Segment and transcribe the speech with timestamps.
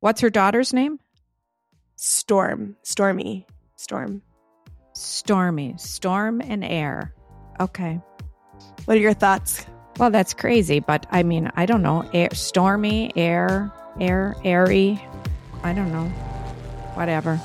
[0.00, 1.00] What's her daughter's name?
[1.96, 4.22] Storm, Stormy, Storm.
[4.94, 7.12] Stormy, Storm and Air.
[7.58, 8.00] Okay.
[8.84, 9.66] What are your thoughts?
[9.98, 12.08] Well, that's crazy, but I mean, I don't know.
[12.14, 15.02] Air, stormy, air, air, airy.
[15.64, 16.06] I don't know.
[16.94, 17.40] Whatever.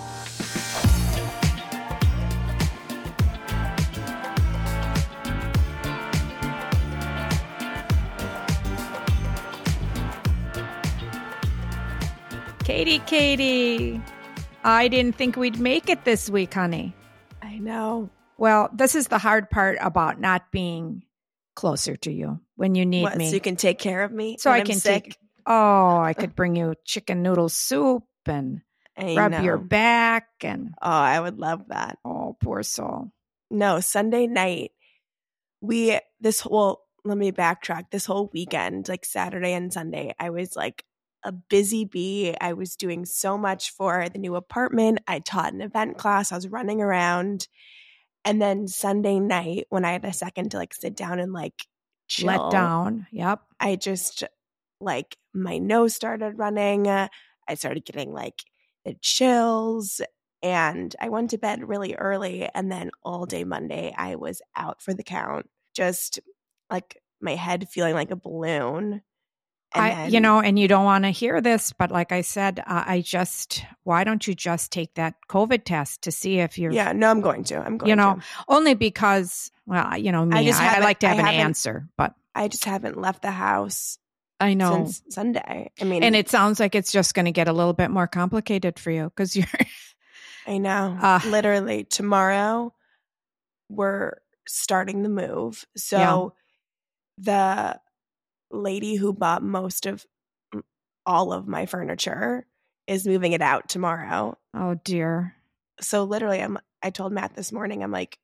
[12.99, 14.01] Katie, Katie.
[14.63, 16.93] I didn't think we'd make it this week, honey.
[17.41, 18.09] I know.
[18.37, 21.03] Well, this is the hard part about not being
[21.55, 23.29] closer to you when you need What, me.
[23.29, 24.37] so you can take care of me.
[24.39, 25.03] So when I I'm can sick?
[25.05, 25.17] take.
[25.47, 28.61] Oh, I could bring you chicken noodle soup and
[28.97, 29.41] I rub know.
[29.41, 31.97] your back and Oh, I would love that.
[32.05, 33.11] oh, poor soul.
[33.49, 34.71] No, Sunday night,
[35.61, 37.89] we this whole let me backtrack.
[37.91, 40.85] This whole weekend, like Saturday and Sunday, I was like
[41.23, 42.35] a busy bee.
[42.39, 44.99] I was doing so much for the new apartment.
[45.07, 46.31] I taught an event class.
[46.31, 47.47] I was running around.
[48.25, 51.65] And then Sunday night, when I had a second to like sit down and like
[52.07, 53.07] chill, Let down.
[53.11, 53.41] Yep.
[53.59, 54.23] I just
[54.79, 56.87] like my nose started running.
[56.87, 57.09] I
[57.55, 58.43] started getting like
[58.85, 60.01] the chills
[60.41, 64.81] and I went to bed really early and then all day Monday I was out
[64.81, 65.49] for the count.
[65.73, 66.19] Just
[66.69, 69.01] like my head feeling like a balloon.
[69.75, 72.21] And I, then- you know, and you don't want to hear this, but like I
[72.21, 76.57] said, uh, I just, why don't you just take that COVID test to see if
[76.57, 77.55] you're, Yeah, no, I'm going to.
[77.57, 78.21] I'm going to you know, to.
[78.47, 81.33] only because, well, you know, me, I, just I, haven't- like to I have an
[81.33, 83.97] answer, but I just haven't left the house
[84.39, 84.85] I know.
[84.85, 85.71] since Sunday.
[85.79, 88.07] I mean, and it sounds like it's just going to get a little bit more
[88.07, 89.45] complicated for you because you're,
[90.47, 90.97] I know.
[91.01, 92.73] Uh, Literally tomorrow
[93.69, 94.13] we're
[94.45, 95.65] starting the move.
[95.77, 96.29] So Yeah.
[97.17, 97.79] the
[98.53, 100.05] lady who bought most of
[101.05, 102.45] all of my furniture
[102.87, 104.37] is moving it out tomorrow.
[104.53, 105.35] oh dear.
[105.81, 108.17] So literally I'm I told Matt this morning I'm like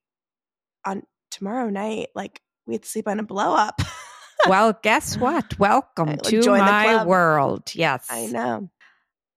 [0.85, 3.81] on tomorrow night like we would sleep on a blow up.
[4.47, 5.57] well, guess what?
[5.57, 7.72] Welcome to my world.
[7.73, 8.07] Yes.
[8.09, 8.69] I know.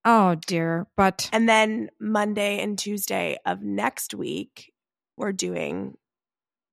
[0.05, 0.87] Oh dear.
[0.95, 4.71] But And then Monday and Tuesday of next week
[5.17, 5.97] we're doing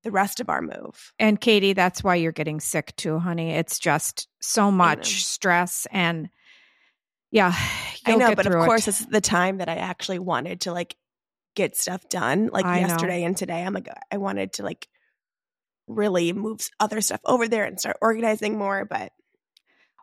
[0.03, 1.12] the rest of our move.
[1.19, 3.50] and Katie, that's why you're getting sick too, honey.
[3.53, 6.28] It's just so much stress and
[7.31, 7.53] yeah,
[8.06, 8.56] I know, but of it.
[8.56, 10.97] course, this is the time that I actually wanted to like
[11.55, 12.49] get stuff done.
[12.53, 12.88] Like I know.
[12.88, 14.88] yesterday and today, I'm like, I wanted to like
[15.87, 18.84] really move other stuff over there and start organizing more.
[18.84, 19.12] But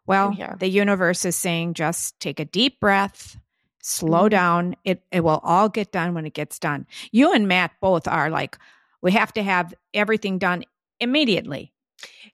[0.05, 3.37] Well, the universe is saying just take a deep breath,
[3.81, 4.31] slow Mhm.
[4.31, 4.75] down.
[4.85, 6.87] It it will all get done when it gets done.
[7.11, 8.57] You and Matt both are like
[9.01, 10.63] we have to have everything done
[10.99, 11.73] immediately.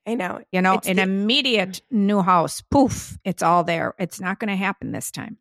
[0.06, 1.98] I know You know, It's an the- immediate mm.
[1.98, 2.62] new house.
[2.62, 3.94] Poof, it's all there.
[3.98, 5.38] It's not going to happen this time.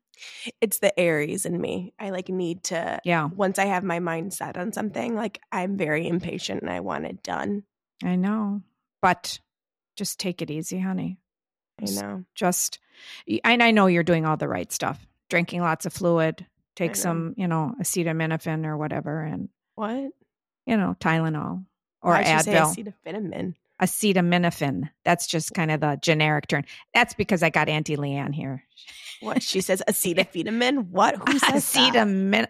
[0.60, 1.92] it's the Aries in me.
[1.98, 5.76] I like need to, Yeah, once I have my mind set on something, like I'm
[5.76, 7.64] very impatient and I want it done.
[8.04, 8.62] I know.
[9.00, 9.40] But
[9.96, 11.18] just take it easy, honey.
[11.80, 12.24] I know.
[12.36, 12.78] Just
[13.42, 15.04] and I know you're doing all the right stuff.
[15.28, 16.46] Drinking lots of fluid,
[16.76, 20.12] take some, you know, acetaminophen or whatever and What?
[20.66, 21.64] You know, Tylenol
[22.02, 22.94] or Why'd you say Advil.
[23.04, 23.54] acetaminophen?
[23.80, 24.90] acetaminophen.
[25.04, 26.64] That's just kind of the generic term.
[26.94, 28.62] That's because I got Auntie Leanne here.
[29.20, 29.42] What?
[29.42, 30.88] She says acetaminophen?
[30.90, 31.16] What?
[31.16, 31.92] Who says that?
[31.94, 32.46] Acetamin.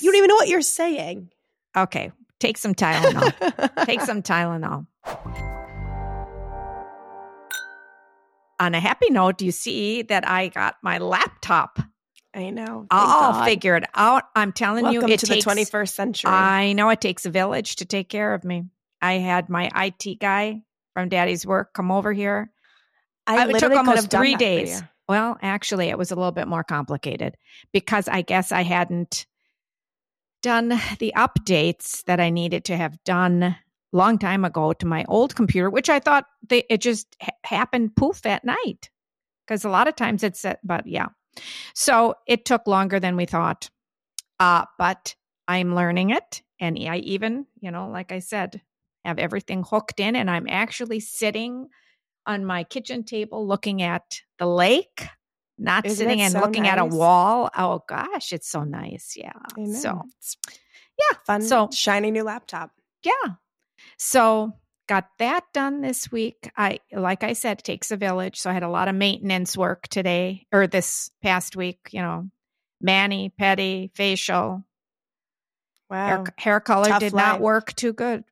[0.00, 1.30] You don't even know what you're saying.
[1.76, 3.84] Okay, take some Tylenol.
[3.84, 4.86] take some Tylenol.
[8.60, 11.80] On a happy note, you see that I got my laptop.
[12.34, 12.64] I know.
[12.64, 13.44] Thank I'll God.
[13.44, 14.24] figure it out.
[14.34, 15.44] I'm telling Welcome you, it to takes.
[15.44, 16.30] the 21st century.
[16.30, 18.64] I know it takes a village to take care of me.
[19.00, 20.62] I had my IT guy
[20.94, 22.50] from Daddy's work come over here.
[23.26, 24.82] I it took almost three days.
[25.08, 27.36] Well, actually, it was a little bit more complicated
[27.72, 29.26] because I guess I hadn't
[30.42, 30.68] done
[30.98, 33.56] the updates that I needed to have done
[33.92, 37.96] long time ago to my old computer, which I thought they, it just ha- happened
[37.96, 38.90] poof at night.
[39.46, 41.08] Because a lot of times it's, at, but yeah.
[41.74, 43.70] So it took longer than we thought.
[44.40, 45.14] Uh, but
[45.48, 46.42] I'm learning it.
[46.60, 48.62] And I even, you know, like I said,
[49.04, 50.16] have everything hooked in.
[50.16, 51.68] And I'm actually sitting
[52.26, 55.06] on my kitchen table looking at the lake,
[55.58, 57.50] not Isn't sitting and so looking at a wall.
[57.56, 59.14] Oh gosh, it's so nice.
[59.16, 59.32] Yeah.
[59.56, 59.74] Know.
[59.74, 60.02] So
[60.98, 61.18] yeah.
[61.26, 62.70] fun, So shiny new laptop.
[63.02, 63.34] yeah.
[63.98, 64.52] So
[64.86, 66.50] got that done this week.
[66.56, 68.38] I like I said, it takes a village.
[68.38, 72.28] So I had a lot of maintenance work today or this past week, you know,
[72.80, 74.64] Manny, petty, facial,
[75.90, 76.06] Wow.
[76.06, 78.24] hair, hair color Tough did not work too good.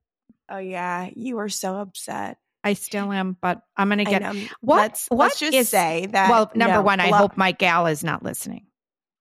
[0.51, 2.39] oh yeah, you were so upset.
[2.65, 4.35] I still am, but I'm going to get know.
[4.61, 4.77] what.
[4.77, 7.87] let's, what let's just is- say that well, number no, one, I hope my gal
[7.87, 8.67] is not listening.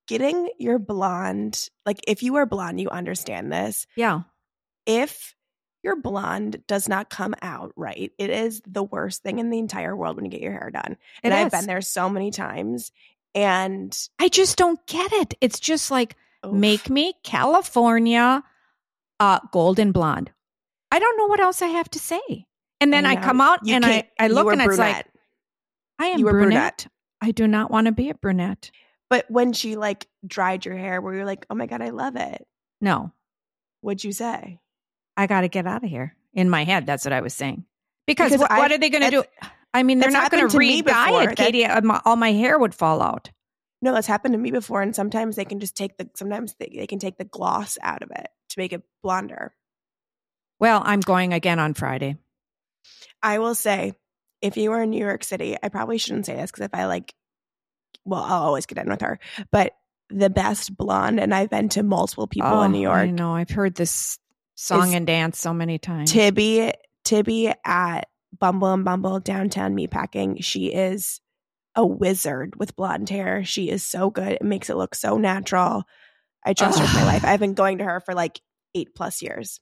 [0.08, 3.88] getting your blonde, like if you are blonde, you understand this.
[3.96, 4.22] Yeah.
[4.86, 5.34] If
[5.84, 9.96] your blonde does not come out right, it is the worst thing in the entire
[9.96, 10.98] world when you get your hair done.
[11.24, 12.92] And I've been there so many times.
[13.34, 15.34] And I just don't get it.
[15.42, 18.44] It's just like oof, make me California
[19.20, 20.32] uh golden blonde.
[20.92, 22.46] I don't know what else I have to say.
[22.82, 23.22] And then I, know.
[23.22, 25.06] come out You and I, I look and it's like.
[26.00, 26.50] I am You brunette.
[26.50, 26.88] brunette.
[27.22, 28.72] I do not want to be a brunette.
[29.10, 32.16] But when she like dried your hair, where you're like, oh my God, I love
[32.16, 32.46] it.
[32.82, 33.12] No.
[33.82, 34.60] What'd you say?
[35.18, 36.16] I got to get out of here.
[36.34, 37.66] In my head, that's what I was saying.
[38.08, 39.24] Because, Because what, I- what are they going to do?
[39.74, 41.66] I mean, they're not going to re-dye it, Katie.
[41.84, 43.30] My- All my hair would fall out.
[43.82, 44.82] No, that's happened to me before.
[44.82, 48.04] And sometimes they can just take the sometimes they, they can take the gloss out
[48.04, 49.54] of it to make it blonder.
[50.60, 52.18] Well, I'm going again on Friday.
[53.24, 53.94] I will say,
[54.42, 56.86] if you were in New York City, I probably shouldn't say this because if I
[56.86, 57.14] like,
[58.06, 59.20] well, I'll always get in with her.
[59.52, 59.74] But
[60.10, 63.16] the best blonde, and I've been to multiple people in oh, New Oh, I York.
[63.16, 63.34] know.
[63.36, 64.20] I've heard this
[64.62, 66.12] song and dance so many times.
[66.12, 66.74] Tibby,
[67.04, 70.44] Tibby at Bumble and Bumble downtown meatpacking.
[70.44, 71.20] She is
[71.76, 73.44] a wizard with blonde hair.
[73.44, 74.34] She is so good.
[74.34, 75.84] It makes it look so natural.
[76.46, 77.24] I trust her with my life.
[77.26, 78.40] I've been going to her for like
[78.76, 79.60] eight plus years.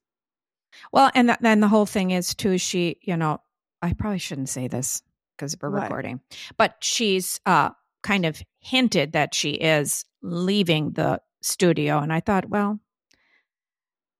[0.91, 2.57] Well, and th- then the whole thing is too.
[2.57, 3.41] She, you know,
[3.81, 5.01] I probably shouldn't say this
[5.37, 5.83] because we're What?
[5.83, 6.21] recording,
[6.57, 7.71] but she's uh
[8.03, 12.79] kind of hinted that she is leaving the studio, and I thought, well,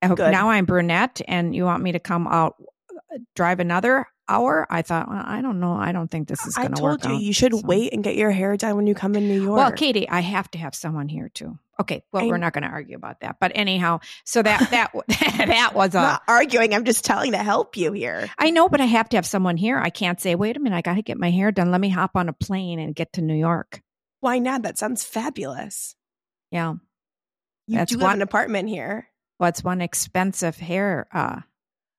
[0.01, 0.31] I hope- Good.
[0.31, 2.55] now I'm brunette, and you want me to come out
[3.13, 4.67] uh, drive another hour?
[4.69, 5.73] I thought, well, I don't know.
[5.73, 6.99] I don't think this is going to work.
[6.99, 7.21] I told you out.
[7.23, 9.57] you should So- wait and get your hair done when you come in New York.
[9.57, 11.57] Well, Katie, I have to have someone here too.
[11.81, 14.91] Okay, well, I- we're not going to argue about that, but anyhow, so that that
[15.47, 16.73] that was a not arguing.
[16.73, 18.29] I'm just telling to help you here.
[18.37, 19.77] I know, but I have to have someone here.
[19.79, 21.71] I can't say, wait a minute, I got to get my hair done.
[21.71, 23.81] Let me hop on a plane and get to New York.
[24.19, 24.63] Why not?
[24.63, 25.95] That sounds fabulous.
[26.51, 26.73] Yeah.
[27.67, 29.07] You That's do have one- an apartment here.
[29.39, 31.41] Well, it's one expensive hair uh,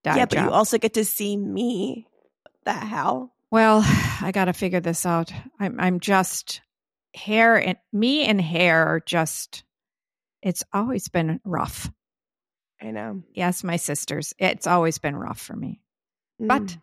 [0.04, 2.06] dye yeah, but you also get to see me.
[2.64, 3.32] The hell?
[3.50, 3.82] well,
[4.20, 5.32] I got to figure this out.
[5.58, 6.60] I'm, I'm just
[7.14, 9.64] hair and me and hair are just,
[10.42, 11.90] it's always been rough.
[12.80, 13.22] I know.
[13.34, 15.80] Yes, my sisters, it's always been rough for me.
[16.38, 16.80] But, Mm.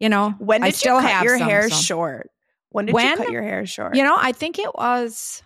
[0.00, 2.30] you know, when I did still you cut have your some, hair short?
[2.70, 3.10] When did When?
[3.10, 3.96] you cut your hair short?
[3.96, 5.42] You know, I think it was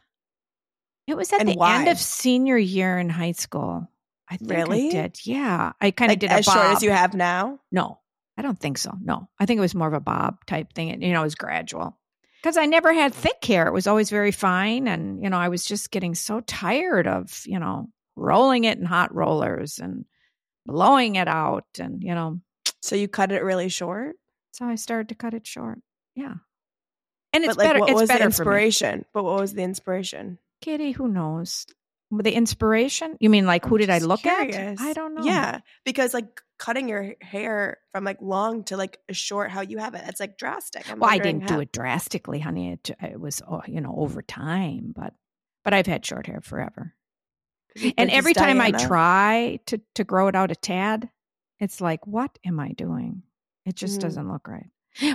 [1.06, 1.78] it was at And the why?
[1.78, 3.88] end of senior year in high school.
[4.28, 4.88] I think Really?
[4.88, 5.18] I did.
[5.24, 5.72] Yeah.
[5.80, 7.60] I kind of like did a as short as you have now.
[7.70, 8.00] No,
[8.36, 8.92] I don't think so.
[9.00, 9.28] No.
[9.38, 10.90] I think it was more of a bob type thing.
[10.90, 11.96] And, You know, it was gradual.
[12.42, 13.66] Because I never had thick hair.
[13.68, 14.88] It was always very fine.
[14.88, 18.84] And, you know, I was just getting so tired of, you know, rolling it in
[18.84, 20.04] hot rollers and
[20.64, 21.66] blowing it out.
[21.78, 22.40] And, you know,
[22.82, 24.16] So you cut it really short.
[24.52, 25.78] so I started to cut it short.
[26.14, 26.34] Yeah.
[27.32, 27.80] And it's but like, better.
[27.80, 28.26] what it's was better me.
[28.26, 29.04] inspiration?
[29.12, 30.38] But what was the inspiration?
[30.60, 31.66] Kitty, who knows?
[32.10, 33.16] The inspiration?
[33.20, 34.80] You mean like who did I look curious.
[34.80, 34.80] at?
[34.80, 35.24] I don't know.
[35.24, 39.94] Yeah, because like cutting your hair from like long to like short, how you have
[39.94, 40.88] it, it's like drastic.
[40.90, 42.72] I'm Well, I didn't how- do it drastically, honey.
[42.72, 45.14] It, it was, oh, you know, over time, but
[45.64, 46.94] but I've had short hair forever.
[47.98, 51.10] And every time I try to to grow it out a tad,
[51.58, 53.22] it's like, what am I doing?
[53.66, 54.02] It just Mhm.
[54.02, 54.70] doesn't look right.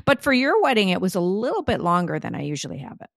[0.06, 3.10] But for your wedding, it was a little bit longer than I usually have it.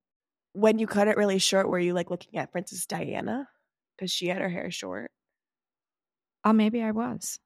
[0.55, 3.49] When you cut it really short, were you like looking at Princess Diana
[3.97, 5.11] because she had her hair short?
[6.45, 7.39] Oh, maybe I was.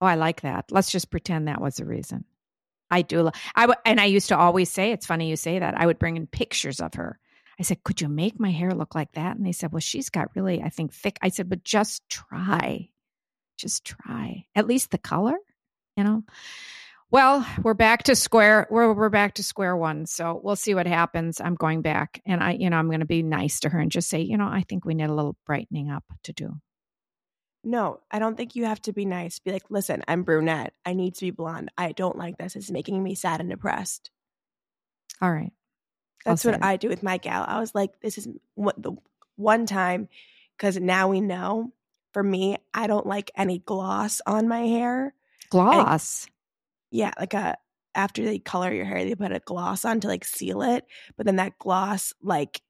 [0.00, 0.66] Oh, I like that.
[0.70, 2.24] Let's just pretend that was the reason.
[2.90, 3.22] I do.
[3.22, 5.78] lo- I w- and I used to always say, it's funny you say that.
[5.78, 7.18] I would bring in pictures of her.
[7.58, 10.10] I said, "Could you make my hair look like that?" And they said, "Well, she's
[10.10, 12.90] got really, I think, thick." I said, "But just try,
[13.56, 14.46] just try.
[14.54, 15.36] At least the color,
[15.96, 16.24] you know."
[17.14, 18.66] Well, we're back to square.
[18.70, 20.04] We're we're back to square one.
[20.06, 21.40] So we'll see what happens.
[21.40, 23.92] I'm going back, and I, you know, I'm going to be nice to her and
[23.92, 26.56] just say, you know, I think we need a little brightening up to do.
[27.62, 29.38] No, I don't think you have to be nice.
[29.38, 30.72] Be like, listen, I'm brunette.
[30.84, 31.70] I need to be blonde.
[31.78, 32.56] I don't like this.
[32.56, 34.10] It's making me sad and depressed.
[35.22, 35.52] All right.
[36.24, 36.64] That's what that.
[36.64, 37.44] I do with my gal.
[37.46, 38.90] I was like, this is what the
[39.36, 40.08] one time
[40.58, 41.72] because now we know.
[42.12, 45.14] For me, I don't like any gloss on my hair.
[45.50, 46.26] Gloss.
[46.94, 47.56] Yeah, like a
[47.96, 50.84] after they color your hair, they put a gloss on to like seal it.
[51.16, 52.60] But then that gloss, like,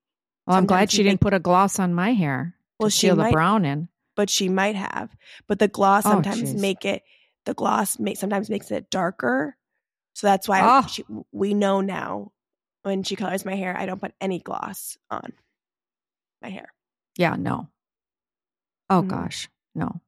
[0.47, 2.55] Well, I'm glad she didn't put a gloss on my hair.
[2.81, 3.89] Well, to she seal the brown in.
[4.17, 5.15] but she might have.
[5.47, 6.59] But the gloss Oh, sometimes jeez.
[6.59, 7.03] make it.
[7.45, 9.59] The gloss make sometimes makes it darker.
[10.15, 10.89] So that's why Oh.
[10.89, 12.33] she, we know now
[12.83, 15.35] when she colors my hair, I don't put any gloss on
[16.41, 16.73] my hair.
[17.19, 17.69] Yeah, no.
[18.89, 19.09] Oh Mhm.
[19.09, 20.01] gosh, no.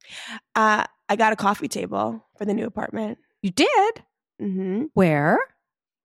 [0.55, 3.19] Uh, I got a coffee table for the new apartment.
[3.47, 4.03] You did?
[4.41, 5.39] hmm Where?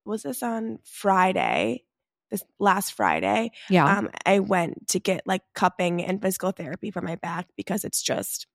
[0.06, 1.86] Was this on Friday?
[2.30, 3.98] This last Friday, Yeah.
[3.98, 8.00] um, I went to get like cupping and physical therapy for my back because it's
[8.04, 8.46] just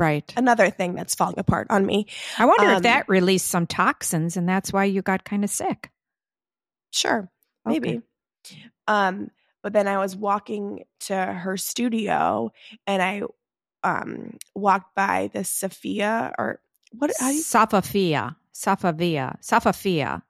[0.00, 0.30] right.
[0.36, 2.08] another thing that's falling apart on me.
[2.38, 5.50] I wonder um, if that released some toxins and that's why you got kind of
[5.50, 5.92] sick.
[6.90, 7.30] Sure,
[7.68, 7.78] Okay.
[7.78, 8.02] maybe.
[8.88, 9.30] Um,
[9.62, 12.50] but then I was walking to her studio
[12.84, 13.22] and I
[13.84, 16.60] um walked by the Sophia or
[16.98, 18.36] what how do you, Safafia.
[18.54, 19.40] Safavia.
[19.40, 20.22] Safafia.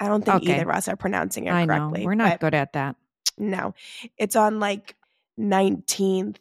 [0.00, 0.54] I don't think Okay.
[0.60, 1.74] either of us are pronouncing it I know.
[1.74, 2.06] correctly.
[2.06, 2.96] We're not good at that.
[3.38, 3.74] No.
[4.18, 4.96] It's on like
[5.38, 6.36] 19th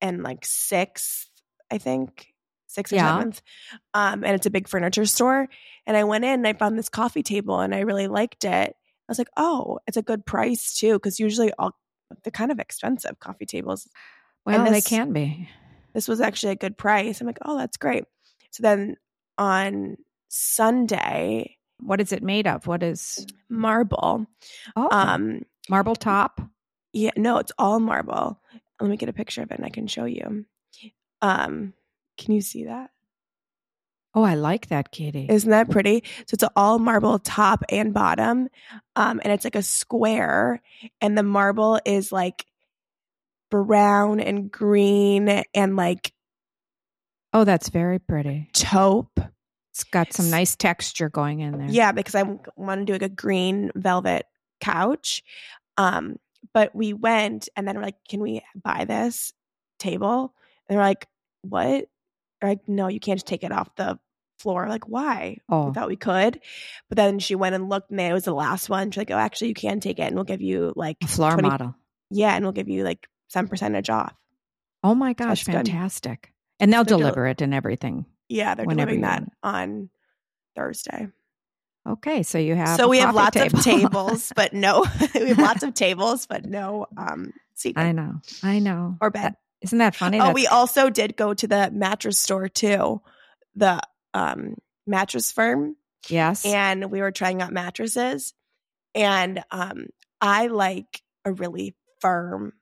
[0.00, 1.26] and like 6th,
[1.70, 2.28] I think.
[2.68, 3.18] 6th or Yeah.
[3.22, 3.40] 7th.
[3.94, 5.48] Um, and it's a big furniture store.
[5.86, 8.76] And I went in and I found this coffee table and I really liked it.
[8.76, 10.98] I was like, oh, it's a good price too.
[10.98, 11.76] Cause usually all
[12.24, 13.88] they're kind of expensive coffee tables.
[14.44, 15.48] Well, they can be.
[15.94, 17.20] This was actually a good price.
[17.20, 18.04] I'm like, oh, that's great.
[18.52, 18.96] So then
[19.38, 19.96] on
[20.28, 22.66] Sunday, What is it made of?
[22.68, 24.26] What is marble.
[24.76, 26.40] oh Um, marble top?
[26.92, 28.40] Yeah, no, it's all marble.
[28.80, 30.44] Let me get a picture of it and I can show you.
[31.20, 31.72] Um,
[32.18, 32.90] can you see that?
[34.14, 35.26] Oh, I like that, Katie.
[35.28, 36.04] Isn't that pretty?
[36.26, 38.48] So it's all marble top and bottom.
[38.94, 40.60] Um, and it's like a square,
[41.00, 42.44] and the marble is like
[43.50, 46.12] brown and green and like
[47.32, 48.48] oh, that's very pretty.
[48.52, 49.18] taupe.
[49.70, 51.68] It's got some nice texture going in there.
[51.70, 52.22] Yeah, because I
[52.56, 54.26] want to do like a green velvet
[54.60, 55.22] couch.
[55.78, 56.16] Um,
[56.52, 59.32] but we went and then we're like, can we buy this
[59.78, 60.34] table?
[60.68, 61.06] And they're like,
[61.40, 61.86] what?
[62.40, 63.98] They're like, no, you can't just take it off the
[64.40, 64.68] floor.
[64.68, 65.38] Like, why?
[65.48, 65.68] Oh.
[65.68, 66.38] We thought we could.
[66.90, 68.90] But then she went and looked and it was the last one.
[68.90, 71.32] She's like, oh, actually, you can take it and we'll give you like, A floor
[71.32, 71.74] 20 model.
[72.10, 74.12] yeah, and we'll give you like some percentage off.
[74.84, 75.72] Oh my gosh, That's good.
[76.62, 78.06] And they'll They're del- deliver it and everything.
[78.28, 79.90] Yeah, they're delivering you that on
[80.56, 81.08] Thursday.
[81.86, 83.58] Okay, so you have so we have lots table.
[83.58, 87.82] of tables, but no, we have lots of tables, but no um seating.
[87.82, 88.20] I know.
[88.42, 88.96] I know.
[89.00, 89.22] Or bed.
[89.22, 90.18] That- isn't that funny?
[90.18, 93.00] Oh, That's- we also did go to the mattress store too,
[93.54, 93.80] the
[94.14, 95.76] um, mattress firm,
[96.08, 96.44] yes.
[96.44, 98.34] and we were trying out mattresses.
[98.94, 99.86] And um,
[100.20, 102.52] I like a really firm,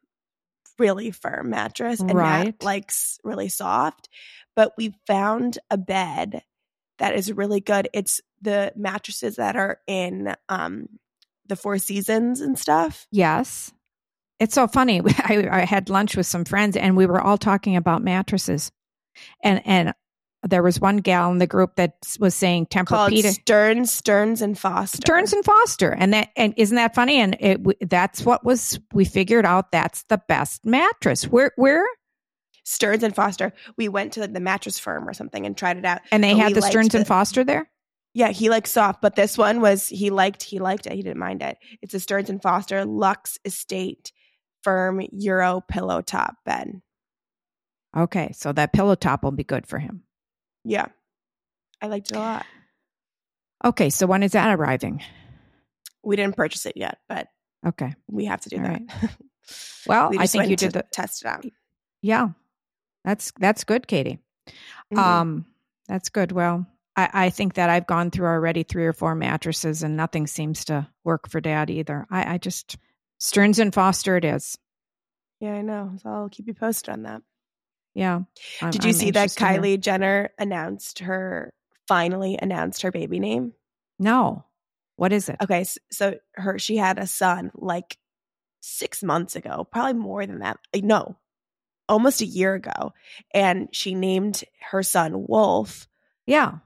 [0.80, 2.62] really firm mattress, and Matt Right.
[2.62, 4.08] likes really soft.
[4.56, 6.42] But we found a bed
[6.99, 7.88] that is really good.
[7.92, 10.88] It's the mattresses that are in um,
[11.46, 13.06] the Four Seasons and stuff.
[13.12, 13.72] Yes.
[14.40, 15.00] It's so funny.
[15.18, 18.72] I, I had lunch with some friends and we were all talking about mattresses.
[19.42, 19.94] And and
[20.42, 24.59] there was one gal in the group that was saying Called Tempur-Pedic, Stearns, Stearns and
[24.59, 24.97] Foster.
[24.97, 25.92] Stearns and Foster.
[25.92, 27.20] And that and isn't that funny?
[27.20, 31.25] And it that's what was we figured out that's the best mattress.
[31.25, 31.85] Where where
[32.64, 33.52] Stearns and Foster.
[33.76, 36.00] We went to the mattress firm or something and tried it out.
[36.12, 37.68] and they But had the Stearns and Foster there?
[38.14, 40.92] Yeah, he likes soft, but this one was he liked he liked it.
[40.94, 41.59] He didn't mind it.
[41.82, 44.12] It's a Stearns and Foster Lux Estate
[44.62, 46.80] firm Euro pillow top bed.
[47.97, 50.04] Okay, so that pillow top will be good for him.
[50.64, 50.87] Yeah.
[51.81, 52.47] I liked it a lot.
[53.64, 55.02] Okay, so when is that arriving?
[56.02, 57.29] We didn't purchase it yet, but
[57.67, 57.95] Okay.
[58.09, 58.83] we have to do All that.
[59.87, 61.45] Well, we I think you did the test it out.
[62.02, 62.29] yeah.
[63.05, 64.19] That's that's good, Katie.
[64.93, 64.99] Mhm.
[64.99, 65.47] Um,
[65.88, 66.31] that's good.
[66.33, 70.26] Well, I, I think that I've gone through already three or four mattresses and nothing
[70.26, 72.07] seems to work for dad either.
[72.11, 72.76] I, I just
[73.19, 74.57] Stearns and Foster it is.
[75.40, 75.93] yeah, I know.
[76.02, 77.23] So I'll keep you posted on that.
[77.94, 78.20] Yeah.
[78.61, 79.28] I'm- Did you I'm see that.
[79.30, 81.52] Kylie Jenner announced her
[81.88, 83.52] finally announced her baby name?
[83.99, 84.44] No.
[84.97, 85.37] What is it?
[85.42, 87.97] Okay, so her she had a son like
[88.61, 90.59] six months ago, probably more than that.
[90.76, 91.16] No,
[91.88, 92.92] almost a year ago,
[93.32, 95.88] and she named her son Wolf.
[96.26, 96.59] Yeah.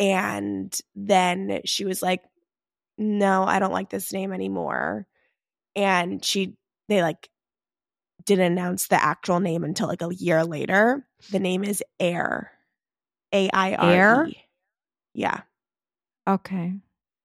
[0.00, 2.22] And then she was like,
[2.98, 5.06] "No, I don't like this name anymore."
[5.76, 6.56] And she
[6.88, 7.28] they like
[8.24, 11.06] didn't announce the actual name until like a year later.
[11.30, 12.52] The name is Air,
[13.32, 14.28] A I R Air?
[15.12, 15.40] Yeah,
[16.30, 16.74] Okay.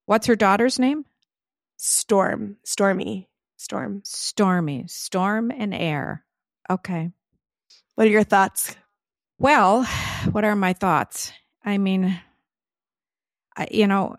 [0.06, 1.06] What's her daughter's name?
[1.78, 4.02] Storm, Stormy, Storm.
[4.04, 4.86] Stormy.
[4.88, 6.24] Storm and Air.
[6.70, 7.12] Okay.
[7.96, 8.75] What are your thoughts?
[9.38, 9.84] Well,
[10.32, 11.32] what are my thoughts?
[11.64, 12.20] I mean,
[13.56, 14.16] I, you know,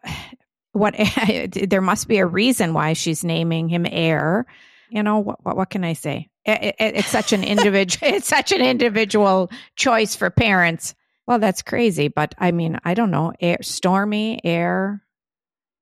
[0.73, 0.95] what
[1.53, 4.47] there must be a reason why she's naming him Air.
[4.91, 5.45] You know what?
[5.45, 6.29] What, what can I say?
[6.47, 8.09] It, it, it's such an individual.
[8.15, 10.95] it's such an individual choice for parents.
[11.27, 13.33] Well, that's crazy, but I mean, I don't know.
[13.41, 15.03] Air, stormy, air,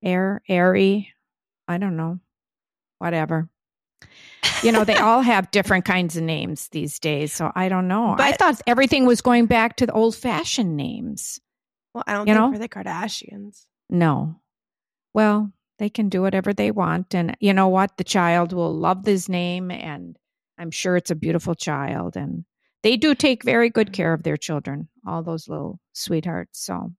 [0.03, 1.13] air, airy.
[1.69, 2.19] I don't know.
[2.99, 3.49] Whatever.
[4.63, 7.33] You know, they all have different kinds of names these days.
[7.33, 8.17] So I don't know.
[8.19, 11.39] I thought everything was going back to the old fashioned names.
[11.95, 12.53] Well, I don't You think know?
[12.53, 13.67] for the Kardashians.
[13.91, 14.41] No.
[15.13, 17.15] Well, they can do whatever they want.
[17.15, 17.97] And you know what?
[17.99, 19.71] The child will love this name.
[19.71, 20.19] And
[20.59, 22.17] I'm sure it's a beautiful child.
[22.17, 22.45] And
[22.83, 26.61] they do take very good care of their children, all those little sweethearts.
[26.65, 26.93] So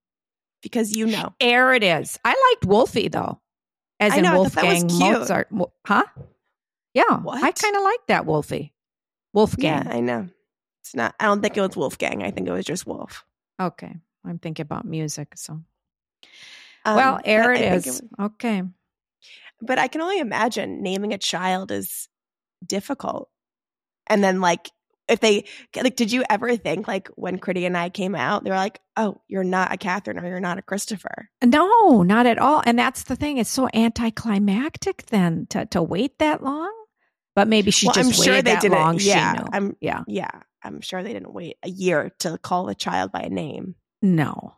[0.61, 1.33] Because you know.
[1.39, 2.19] Air it is.
[2.25, 3.39] I liked Wolfie though,
[3.99, 5.13] as I in know, I thought that was Wolfgang.
[5.13, 5.47] Mozart.
[5.85, 6.03] Huh?
[6.93, 8.73] Yeah, I kind of like that Wolfie.
[9.33, 9.85] Wolfgang.
[9.85, 10.29] Yeah, I know.
[10.81, 12.23] It's not I don't think it was Wolfgang.
[12.23, 13.25] I think it was just Wolf.
[13.61, 13.93] Okay,
[14.25, 15.33] I'm thinking about music.
[15.35, 15.53] So
[16.85, 17.85] Um, well, air it is.
[17.85, 18.63] was- okay.
[19.61, 22.07] but I can only imagine naming a child is
[22.65, 23.29] difficult.
[24.07, 24.69] And then like
[25.07, 25.45] if they
[25.75, 28.79] like did you ever think like when Critty and I came out, they were like,
[28.97, 31.29] Oh, you're not a Catherine or you're not a Christopher.
[31.43, 32.63] No, not at all.
[32.65, 33.37] And that's the thing.
[33.37, 36.71] It's so anticlimactic then to to wait that long.
[37.35, 38.97] But maybe she Well, just I'm sure waited they that didn't long.
[38.99, 39.33] yeah.
[39.33, 39.47] She knew.
[39.51, 40.03] I'm yeah.
[40.07, 40.31] yeah.
[40.63, 43.75] I'm sure they didn't wait a year to call the child by a name.
[44.01, 44.55] No,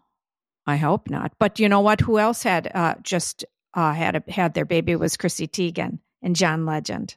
[0.66, 1.34] I hope not.
[1.40, 2.00] But you know what?
[2.02, 6.36] Who else had uh, just uh, had a, had their baby was Chrissy Teigen and
[6.36, 7.16] John Legend.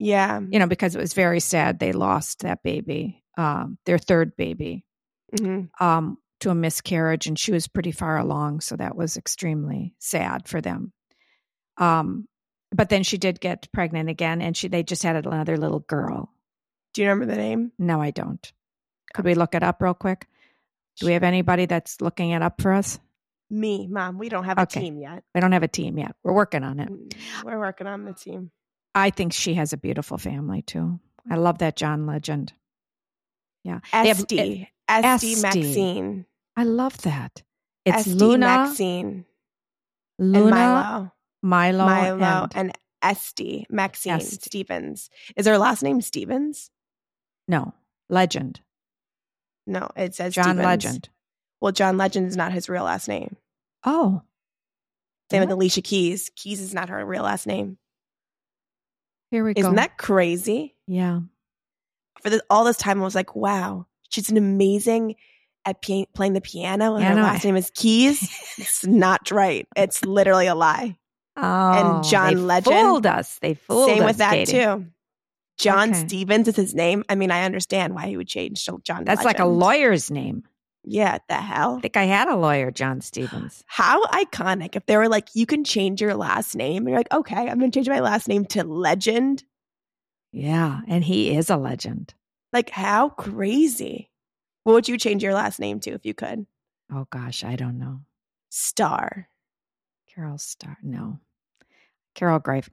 [0.00, 0.40] Yeah.
[0.40, 4.84] You know, because it was very sad they lost that baby, um, their third baby,
[5.38, 9.94] hmm um, to a miscarriage, and she was pretty far along, so that was extremely
[9.98, 10.92] sad for them.
[11.76, 12.26] Um,
[12.72, 16.32] but then she did get pregnant again, and she they just had another little girl.
[16.94, 17.72] Do you remember the name?
[17.78, 18.52] No, I don't.
[19.12, 20.26] Could we look it up real quick?
[20.96, 22.98] Do we have anybody that's looking it up for us?
[23.50, 24.18] Me, mom.
[24.18, 24.80] We don't have a Okay.
[24.80, 25.24] team yet.
[25.34, 26.14] We don't have a team yet.
[26.22, 26.88] We're working on it.
[26.88, 28.50] Mm, We're working on the team.
[28.94, 30.98] I think she has a beautiful family too.
[31.30, 32.52] I love that John Legend.
[33.64, 33.80] Yeah.
[33.92, 34.68] They have- Esti.
[34.88, 35.42] Esti Esti.
[35.42, 36.26] Maxine.
[36.56, 37.42] I love that.
[37.84, 39.24] It's Esti Luna, Maxine.
[40.18, 41.12] Luna, Milo.
[41.42, 44.36] Milo, Milo and, and, Esti Maxine Esti.
[44.36, 45.08] Stephens.
[45.36, 46.70] Is her last name Stephens?
[47.48, 47.72] no
[48.08, 48.60] Legend.
[49.66, 50.64] No, it says John Stephens.
[50.64, 51.08] Legend.
[51.60, 53.36] Well, John Legend is not his real last name.
[53.84, 54.22] Oh,
[55.30, 56.30] Same with Alicia Keys.
[56.34, 57.78] Keys is not her real last name.
[59.30, 59.60] Here we go.
[59.60, 60.74] Isn't that crazy?
[60.86, 61.20] yeah?
[62.22, 65.14] For this, all this time, I was like, wow, she's an amazing
[65.64, 68.20] at pi- playing the piano, and her last name is Keys.
[68.58, 69.66] it's not right.
[69.76, 70.98] It's literally a lie.
[71.36, 71.42] Oh,
[71.96, 72.74] and John they Legend?
[72.76, 73.38] fooled us.
[73.40, 74.06] They fooled Same us.
[74.08, 74.52] with that Katie.
[74.52, 74.86] too.
[75.58, 76.06] John Okay.
[76.08, 77.04] Stephens is his name.
[77.08, 79.04] I mean, I understand why he would change to John.
[79.04, 80.42] That's like a lawyer's name.
[80.82, 81.76] Yeah, the hell.
[81.76, 83.62] I think I had a lawyer, John Stevens.
[83.66, 86.78] How iconic if they were like, you can change your last name.
[86.78, 89.44] And you're like, okay, I'm going to change my last name to Legend.
[90.32, 92.14] Yeah, and he is a legend.
[92.52, 94.10] Like, how crazy.
[94.64, 96.46] What would you change your last name to if you could?
[96.92, 98.00] Oh gosh, I don't know.
[98.48, 99.28] Star.
[100.14, 100.76] Carol Star.
[100.82, 101.18] No.
[102.14, 102.70] Carol Greif.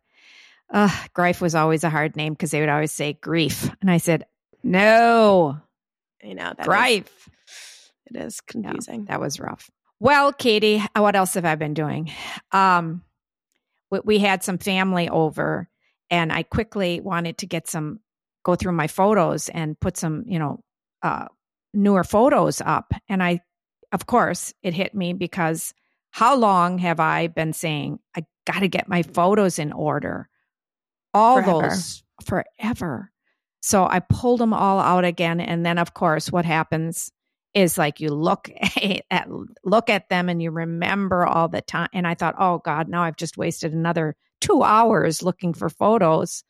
[0.72, 3.70] Uh, Greif was always a hard name because they would always say grief.
[3.82, 4.26] And I said,
[4.64, 5.60] no,
[6.22, 7.30] You know, that is- Greif.
[8.10, 9.06] It is Yeah, confusing.
[9.06, 9.70] that was rough.
[10.00, 12.12] Well, Katie, what else have I been doing?
[12.52, 13.04] Um,
[13.90, 15.70] we, we had some family over,
[16.10, 18.00] and I quickly wanted to get some,
[18.44, 20.64] go through my photos and put some, you know,
[21.02, 21.26] uh,
[21.74, 22.94] newer photos up.
[23.10, 23.42] And I,
[23.92, 25.74] of course, it hit me because
[26.12, 30.30] how long have I been saying I got to get my photos in order?
[31.14, 31.70] All Forever.
[31.70, 33.12] those forever.
[33.62, 37.12] So I pulled them all out again, and then of course, what happens
[37.54, 38.50] is like you look
[39.12, 39.28] at
[39.64, 41.90] look at them and you remember all the time.
[41.94, 46.44] And I thought, oh God, now I've just wasted another two hours looking for photos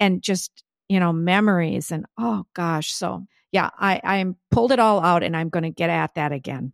[0.00, 2.92] and just you know memories and oh gosh.
[2.92, 6.32] So yeah, I I pulled it all out and I'm going to get at that
[6.32, 6.72] again.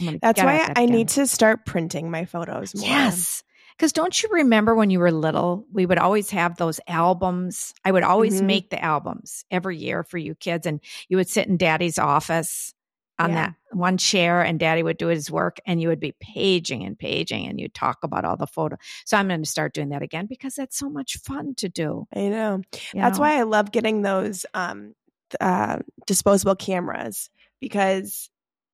[0.00, 0.94] That's why that I again.
[0.96, 2.86] need to start printing my photos more.
[2.86, 3.42] Yes.
[3.76, 7.74] Because don't you remember when you were little, we would always have those albums?
[7.84, 8.46] I would always Mhm.
[8.46, 12.74] make the albums every year for you kids, and you would sit in daddy's office
[13.22, 13.34] on Yeah.
[13.46, 16.98] that one chair, and daddy would do his work, and you would be paging and
[16.98, 18.76] paging, and you'd talk about all the photo.
[19.06, 22.06] So I'm going to start doing that again because that's so much fun to do.
[22.14, 22.60] I know.
[22.92, 23.22] you That's know?
[23.22, 24.94] why I love getting those um,
[25.40, 27.30] uh, disposable cameras
[27.60, 28.28] because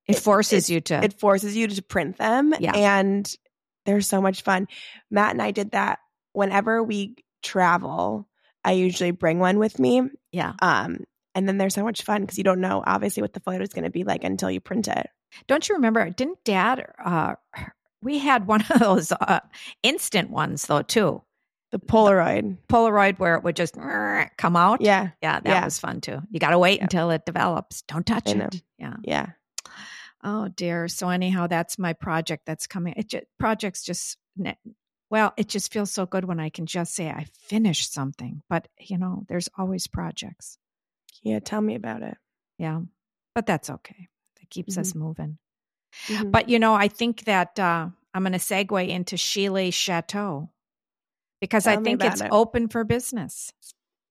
[0.08, 1.04] it it- forces you to.
[1.04, 2.72] it forces you to print them Yeah.
[2.74, 3.32] and
[3.84, 4.66] they're so much fun
[5.10, 5.98] matt and i did that
[6.32, 8.26] whenever we travel
[8.64, 10.52] i usually bring one with me yeah.
[10.60, 11.04] um
[11.38, 13.70] and then they're so much fun because you don't know obviously what the photo is
[13.70, 15.06] going to be like until you print it
[15.46, 16.10] Don't you remember?
[16.10, 16.84] Didn't dad?
[17.02, 17.34] Uh,
[18.02, 19.40] we had one of those uh,
[19.82, 21.22] instant ones though too.
[21.70, 24.80] the polaroid Polaroid where it would just come out.
[24.80, 25.64] yeah Yeah, that Yeah.
[25.64, 26.18] was fun too.
[26.30, 26.84] You got to wait Yeah.
[26.84, 27.82] until it develops.
[27.82, 28.62] Don't touch it.
[28.78, 28.96] Yeah.
[29.04, 29.26] yeah
[30.24, 30.88] Oh dear.
[30.88, 32.94] So anyhow, that's my project that's coming.
[32.96, 34.18] It just, projects just
[35.10, 38.42] well, it just feels so good when I can just say I finished something.
[38.50, 40.58] But you know, there's always projects.
[41.22, 42.16] Yeah tell me about it
[42.58, 42.80] Yeah,
[43.34, 44.08] but that's okay.
[44.42, 44.98] It keeps us Mm-hmm.
[44.98, 45.38] moving.
[46.08, 46.32] Mhm.
[46.32, 50.50] But you know, I think that uh, I'm going to segue into Schuele Chateau
[51.40, 52.28] because I Tell me think it's it.
[52.32, 53.52] open for business.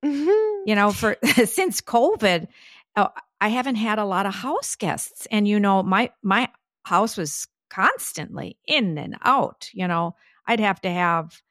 [0.03, 0.67] Mhm.
[0.67, 2.47] You know, for since COVID,
[2.95, 3.09] uh,
[3.41, 6.49] I haven't had a lot of house guests, and you know, my my
[6.85, 9.69] house was constantly in and out.
[9.73, 10.15] You know,
[10.45, 11.41] I'd have to have,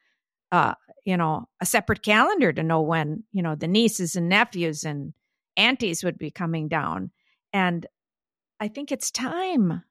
[0.51, 0.73] uh,
[1.05, 5.13] you know, a separate calendar to know when you know the nieces and nephews and
[5.57, 7.11] aunties would be coming down,
[7.51, 7.85] and
[8.59, 9.83] I think it's time.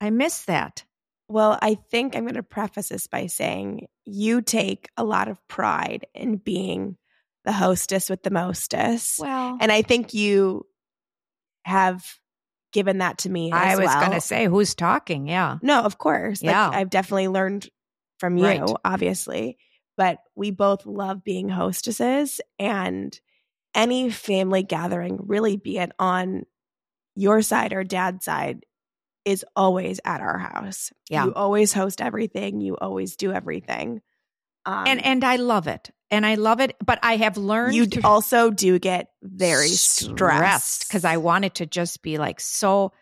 [0.00, 0.84] I miss that.
[1.28, 5.46] Well, I think I'm going to preface this by saying you take a lot of
[5.46, 6.96] pride in being
[7.44, 9.18] the hostess with the mostess.
[9.20, 10.66] Well, and I think you
[11.64, 12.04] have
[12.72, 14.00] given that to me I as was well.
[14.00, 15.26] going to say who's talking.
[15.28, 15.58] Yeah.
[15.62, 16.42] No, of course.
[16.42, 16.70] Like, Yeah.
[16.72, 17.68] I've definitely learned
[18.18, 18.62] from you, Right.
[18.84, 19.58] obviously.
[19.96, 23.18] But we both love being hostesses and
[23.74, 26.44] any family gathering, really be it on
[27.14, 28.64] your side or dad's side,
[29.24, 30.92] is always at our house.
[31.08, 31.26] Yeah.
[31.26, 32.60] You always host everything.
[32.60, 34.00] You always do everything.
[34.66, 35.90] Um, and and I love it.
[36.10, 41.04] And I love it, but I have learned you also do get very stressed because
[41.04, 42.92] I want it to just be like so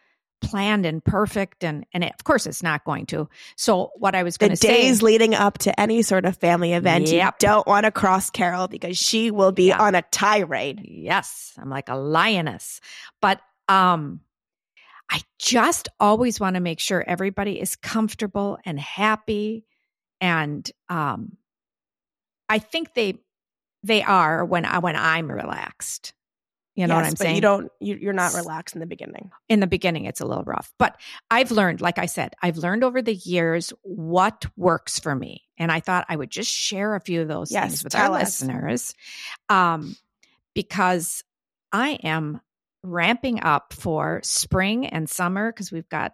[0.40, 3.29] planned and perfect and and it, of course it's not going to.
[3.57, 6.37] So what I was going to say The days leading up to any sort of
[6.37, 9.83] family event, you don't want to cross Carol because she will be Yeah.
[9.83, 10.83] on a tirade.
[10.85, 12.81] Yes, I'm like a lioness.
[13.20, 14.20] But um
[15.11, 19.64] I just always want to make sure everybody is comfortable and happy
[20.20, 21.37] and um
[22.48, 23.18] I think they
[23.83, 26.12] they are when I when I'm relaxed.
[26.78, 27.34] You know what Yes, I'm but saying?
[27.34, 27.72] You don't.
[27.80, 29.30] You, you're not relaxed in the beginning.
[29.48, 30.96] in the beginning it's a little rough but
[31.30, 35.72] i've learned like i said i've learned over the years what works for me and
[35.72, 38.40] i thought i would just share a few of those Yes, things with our us.
[38.40, 38.94] listeners
[39.48, 39.96] um,
[40.54, 41.24] because
[41.72, 42.40] i am
[42.82, 46.12] ramping up for spring and summer because we've got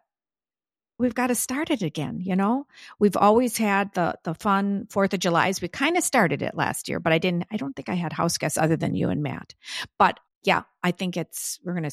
[0.98, 2.66] we've got to start it again you know
[2.98, 6.88] we've always had the the fun fourth of july's we kind of started it last
[6.88, 9.22] year but i didn't i don't think i had house guests other than you and
[9.22, 9.55] matt
[9.98, 11.91] but yeah i think it's we're gonna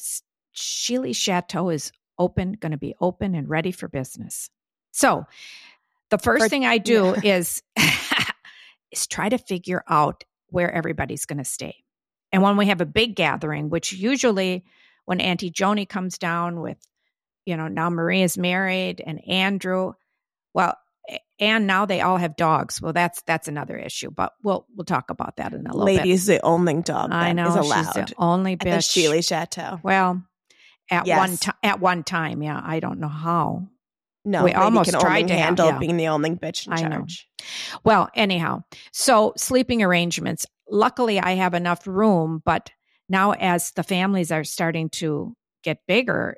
[0.54, 4.50] Schuele Chateau is open, going to be open and ready for business.
[4.92, 5.26] So,
[6.10, 7.36] the first For- thing I do yeah.
[7.38, 7.62] is
[8.90, 11.76] is try to figure out where everybody's going to stay.
[12.30, 14.64] And when we have a big gathering, which usually
[15.04, 16.78] when Auntie Joni comes down with,
[17.44, 19.94] you know, now Maria's married and Andrew,
[20.54, 20.76] well,
[21.38, 22.80] and now they all have dogs.
[22.80, 25.96] Well, that's that's another issue, but we'll we'll talk about that in a little bit.
[25.98, 29.08] Ladies, the only dog that I is know she's allowed the only at the bitch.
[29.08, 29.80] Schuele Chateau.
[29.82, 30.22] Well,
[30.90, 33.68] at one time, at one time, yeah, I don't know how.
[34.24, 35.78] No, We lady almost can tried only to have- handle yeah.
[35.78, 36.98] being the only bitch in I know.
[36.98, 37.28] charge.
[37.82, 40.46] Well, anyhow, so sleeping arrangements.
[40.70, 42.70] Luckily, I have enough room, but
[43.08, 46.36] now as the families are starting to get bigger,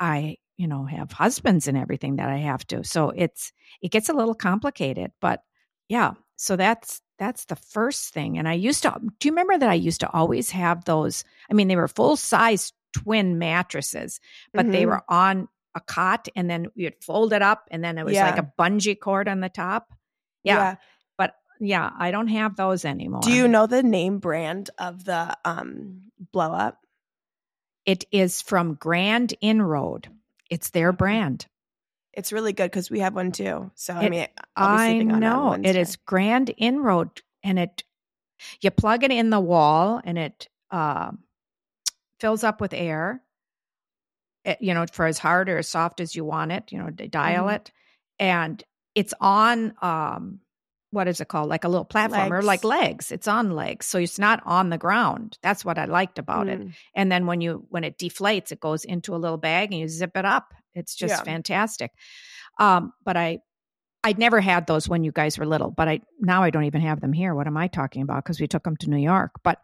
[0.00, 2.84] I, you know, have husbands and everything that I have to.
[2.84, 5.42] So it's it gets a little complicated, but
[5.88, 6.12] yeah.
[6.36, 8.36] So that's that's the first thing.
[8.36, 11.24] And I used to do you remember that I used to always have those?
[11.50, 14.20] I mean, they were full size twin mattresses,
[14.52, 14.88] but they Mhm.
[14.88, 18.38] were on a cot and then you'd fold it up and then it was like
[18.38, 19.94] a bungee cord on the top.
[20.44, 20.76] Yeah.
[21.16, 23.22] But yeah, I don't have those anymore.
[23.22, 26.84] Do you know the name brand of the um blow up?
[27.86, 30.08] It is from Grandin Road.
[30.50, 31.46] It's their brand.
[32.12, 33.70] It's really good because we have one too.
[33.76, 35.52] So I It- mean, I'll be I sleeping on it on know.
[35.52, 35.80] It Wednesday.
[35.80, 37.84] is Grandin Road and it
[38.60, 41.12] you plug it in the wall and it uh,
[42.20, 43.22] fills up with air.
[44.44, 46.90] It, you know, for as hard or as soft as you want it, you know,
[46.90, 47.54] dial Mhm.
[47.56, 47.72] it.
[48.18, 48.62] And
[48.94, 50.40] it's on um
[50.90, 51.48] what is it called?
[51.48, 52.46] Like a little platform or Legs.
[52.46, 53.12] like legs.
[53.12, 53.86] It's on legs.
[53.86, 55.38] So it's not on the ground.
[55.42, 56.60] That's what I liked about it.
[56.60, 56.72] Mm.
[56.94, 59.88] and then when you when it deflates it goes into a little bag and you
[59.88, 61.22] zip it up it's just Yeah.
[61.22, 61.90] fantastic
[62.58, 63.38] um but i
[64.04, 66.80] i'd never had those when you guys were little but i now i don't even
[66.80, 69.32] have them here what am i talking about because we took them to new york
[69.42, 69.58] but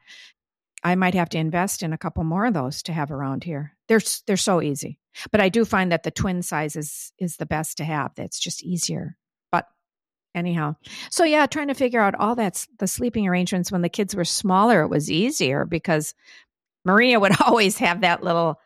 [0.84, 3.72] i might have to invest in a couple more of those to have around here
[3.88, 4.98] they're they're so easy
[5.30, 8.38] but i do find that the twin size is is the best to have that's
[8.38, 9.16] just easier
[10.36, 10.76] anyhow
[11.10, 14.24] so yeah trying to figure out all that's the sleeping arrangements when the kids were
[14.24, 16.14] smaller it was easier because
[16.84, 18.60] Maria would always have that little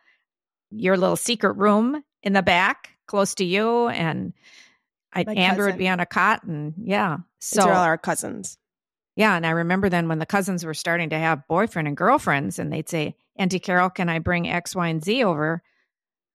[0.70, 4.32] your little secret room in the back close to you and
[5.12, 7.18] I, Andrew would be on a cot and yeah.
[7.40, 8.56] So So all our cousins.
[9.16, 12.60] yeah, and I remember then when the cousins were starting to have boyfriend and girlfriends
[12.60, 15.62] and they'd say, Auntie Carol, can I bring X, Y, and Z over?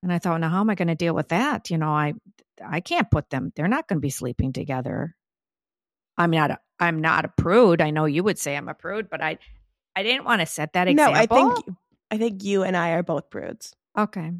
[0.03, 1.69] And I thought, now how am I going to deal with that?
[1.69, 2.15] You know, I
[2.61, 5.15] I can't put them, they're not going to be sleeping together.
[6.17, 7.81] I'm not a, I'm not a prude.
[7.81, 9.37] I know you would say I'm a prude, but I
[9.95, 11.13] I didn't want to set that example.
[11.13, 11.19] No.
[11.19, 11.77] I think
[12.11, 13.73] I think you and I are both prudes.
[13.97, 14.31] Okay.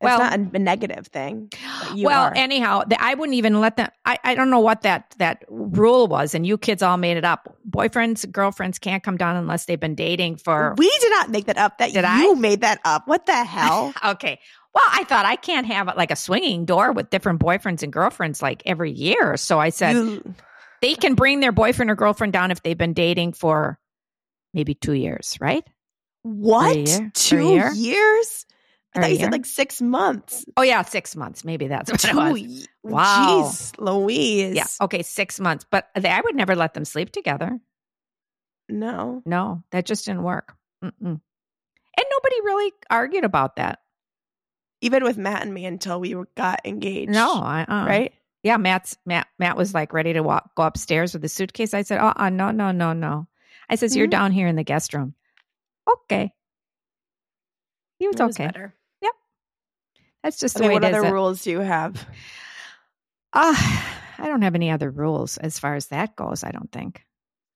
[0.00, 1.50] well, it's not a, negative thing.
[1.94, 2.32] you well, are.
[2.36, 3.90] anyhow, the, I wouldn't even let them.
[4.04, 7.24] I, I don't know what that that rule was, and you kids all made it
[7.24, 7.56] up.
[7.68, 10.74] Boyfriends, girlfriends can't come down unless they've been dating for.
[10.78, 11.78] we did not make that up.
[11.78, 12.34] That Did you I?
[12.34, 13.08] made that up.
[13.08, 13.92] What the hell?
[14.04, 14.38] okay.
[14.74, 18.42] Well, I thought I can't have like a swinging door with different boyfriends and girlfriends
[18.42, 19.36] like every year.
[19.36, 20.34] So I said You-
[20.80, 23.78] they can bring their boyfriend or girlfriend down if they've been dating for
[24.52, 25.64] maybe two years, right?
[26.24, 26.76] what?
[26.76, 27.10] year?
[27.14, 27.72] Two year?
[27.72, 28.46] years?
[28.94, 29.24] I thought you year?
[29.26, 30.44] said like six months.
[30.56, 31.44] Oh yeah, six months.
[31.44, 32.68] Maybe that's what it was.
[32.82, 33.42] Wow.
[33.44, 34.56] Jeez, Louise.
[34.56, 34.66] Yeah.
[34.80, 35.66] Okay, six months.
[35.70, 37.58] But they, I would never let them sleep together.
[38.68, 39.22] No.
[39.26, 40.54] No, that just didn't work.
[40.82, 40.92] Mm-mm.
[41.02, 43.80] And nobody really argued about that.
[44.80, 47.10] Even with Matt and me until we got engaged.
[47.10, 48.12] No, I, uh, Right?
[48.44, 49.26] Yeah, Matt's Matt.
[49.40, 51.74] Matt was like ready to walk, go upstairs with the suitcase.
[51.74, 53.26] I said, "Oh, uh, no, no, no, no."
[53.68, 54.10] I says, "You're Mhm.
[54.10, 55.14] down here in the guest room."
[55.90, 56.32] Okay.
[57.98, 58.46] He was It was okay.
[58.46, 58.74] better.
[60.22, 60.96] That's just the way what it is.
[60.96, 62.06] other Uh, rules do you have?
[63.34, 66.42] Ah, I don't have any other rules as far as that goes.
[66.42, 67.04] I don't think.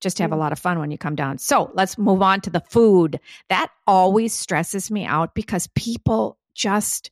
[0.01, 0.39] Just have a Mm.
[0.41, 1.39] lot of fun when you come down.
[1.39, 3.21] So let's move on to the food.
[3.49, 7.11] That always stresses me out because people just,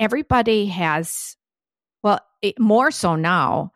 [0.00, 1.36] everybody has,
[2.04, 3.72] well, it, more so now,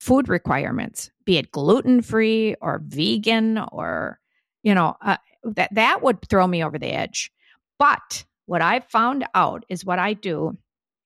[0.00, 4.18] food requirements, be it gluten free or vegan or,
[4.62, 7.30] you know, uh, that, that would throw me over the edge.
[7.78, 10.56] But what I've found out is what I do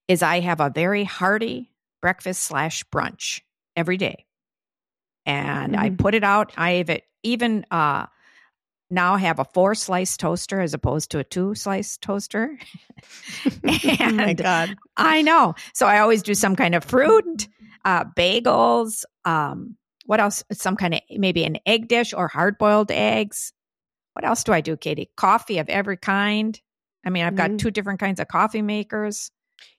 [0.09, 3.40] is I have a very hearty breakfast slash brunch
[3.76, 4.24] every day.
[5.26, 5.98] And I Mhm.
[5.98, 6.52] put it out.
[6.56, 8.06] I have it even uh
[8.90, 12.59] now have a four slice toaster as opposed to a two slice toaster.
[14.00, 14.76] oh my God.
[14.96, 15.55] I know.
[15.74, 17.48] So I always do some kind of fruit,
[17.85, 19.76] uh, bagels, um,
[20.07, 20.42] what else?
[20.53, 23.53] Some kind of maybe an egg dish or hard boiled eggs.
[24.14, 25.11] What else do I do, Katie?
[25.16, 26.61] Coffee of every kind.
[27.07, 27.59] I mean, I've got Mhm.
[27.59, 29.31] two different kinds of coffee makers.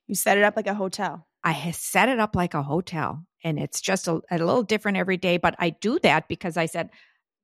[0.07, 1.27] You set it up like a hotel.
[1.43, 5.17] I set it up like a hotel and it's just a, a little different every
[5.17, 5.37] day.
[5.37, 6.91] But I do that because I said,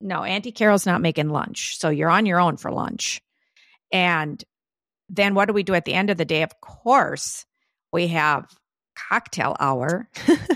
[0.00, 1.78] no, Auntie Carol's not making lunch.
[1.78, 3.20] So you're on your own for lunch.
[3.92, 4.42] And
[5.08, 6.42] then what do we do at the end of the day?
[6.42, 7.44] Of course,
[7.92, 8.46] we have
[9.08, 10.08] cocktail hour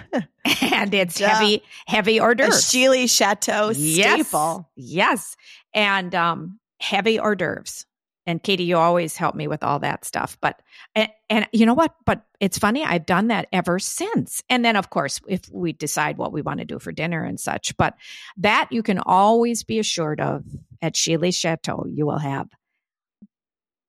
[0.63, 3.11] and it's heavy, heavy hors A d'oeuvres.
[3.11, 4.27] Chateau Yes.
[4.29, 4.69] staple.
[4.77, 5.37] Yes.
[5.73, 7.87] And um, heavy hors d'oeuvres.
[8.27, 10.39] And Katie, you always help me with all that stuff.
[10.41, 10.63] But,
[10.95, 11.95] and, and you know what?
[12.07, 14.43] But it's funny, I've done that ever since.
[14.49, 17.41] And then, of course, if we decide what we want to do for dinner and
[17.41, 17.95] such, but
[18.37, 20.45] that you can always be assured of
[20.81, 22.49] at Schuele Chateau, you will have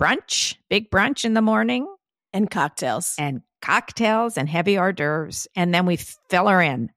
[0.01, 1.87] brunch, big brunch in the morning,
[2.33, 3.15] And cocktails.
[3.19, 6.89] and cocktails and heavy hors d'oeuvres, and then we fill her in.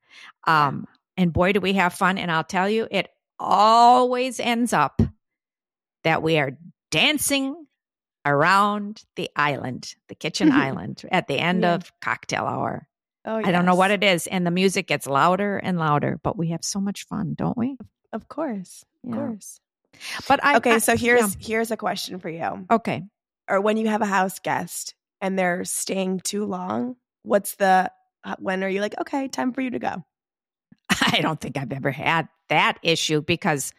[0.47, 2.19] Um, and boy, do we have fun!
[2.19, 5.01] And I'll tell you, it always ends up
[6.05, 6.57] that we are
[6.91, 7.67] dancing
[8.25, 11.75] around the island, the kitchen island, at the end Yeah.
[11.75, 12.89] of cocktail hour.
[13.25, 16.37] oh, I don't know what it is, and the music gets louder and louder, but
[16.37, 17.77] we have so much fun, don't we?
[18.13, 18.85] Of course.
[19.05, 19.17] Of Yeah.
[19.17, 19.61] course.
[20.29, 21.41] But I Okay, I- so here's yeah.
[21.47, 22.67] here's a question for you.
[22.71, 23.05] okay.
[23.49, 27.91] Or when you have a house guest and they're staying too long, what's the
[28.25, 30.05] uh, when are you like, okay, time for you to go?
[30.91, 33.73] I don't think I've ever had that issue because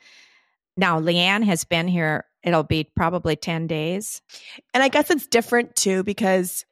[0.78, 2.26] now Leanne has been here.
[2.48, 4.22] It'll be probably 10 days.
[4.74, 6.66] And I guess it's different too because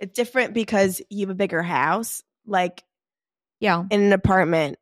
[0.00, 2.24] it's different because you have a bigger house.
[2.46, 2.82] Like
[3.60, 3.84] Yeah.
[3.88, 4.78] in an apartment,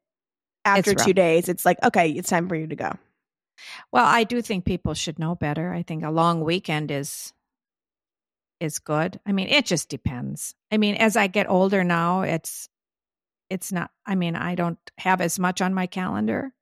[0.65, 2.93] after two days, it's like, okay, it's time for you to go.
[3.93, 5.71] Well, I do think people should know better.
[5.73, 7.35] I think a long weekend is
[8.59, 9.21] is good.
[9.27, 10.55] I mean, it just depends.
[10.73, 12.71] I mean, as I get older now, it's
[13.51, 16.55] it's not I mean, I don't have as much on my calendar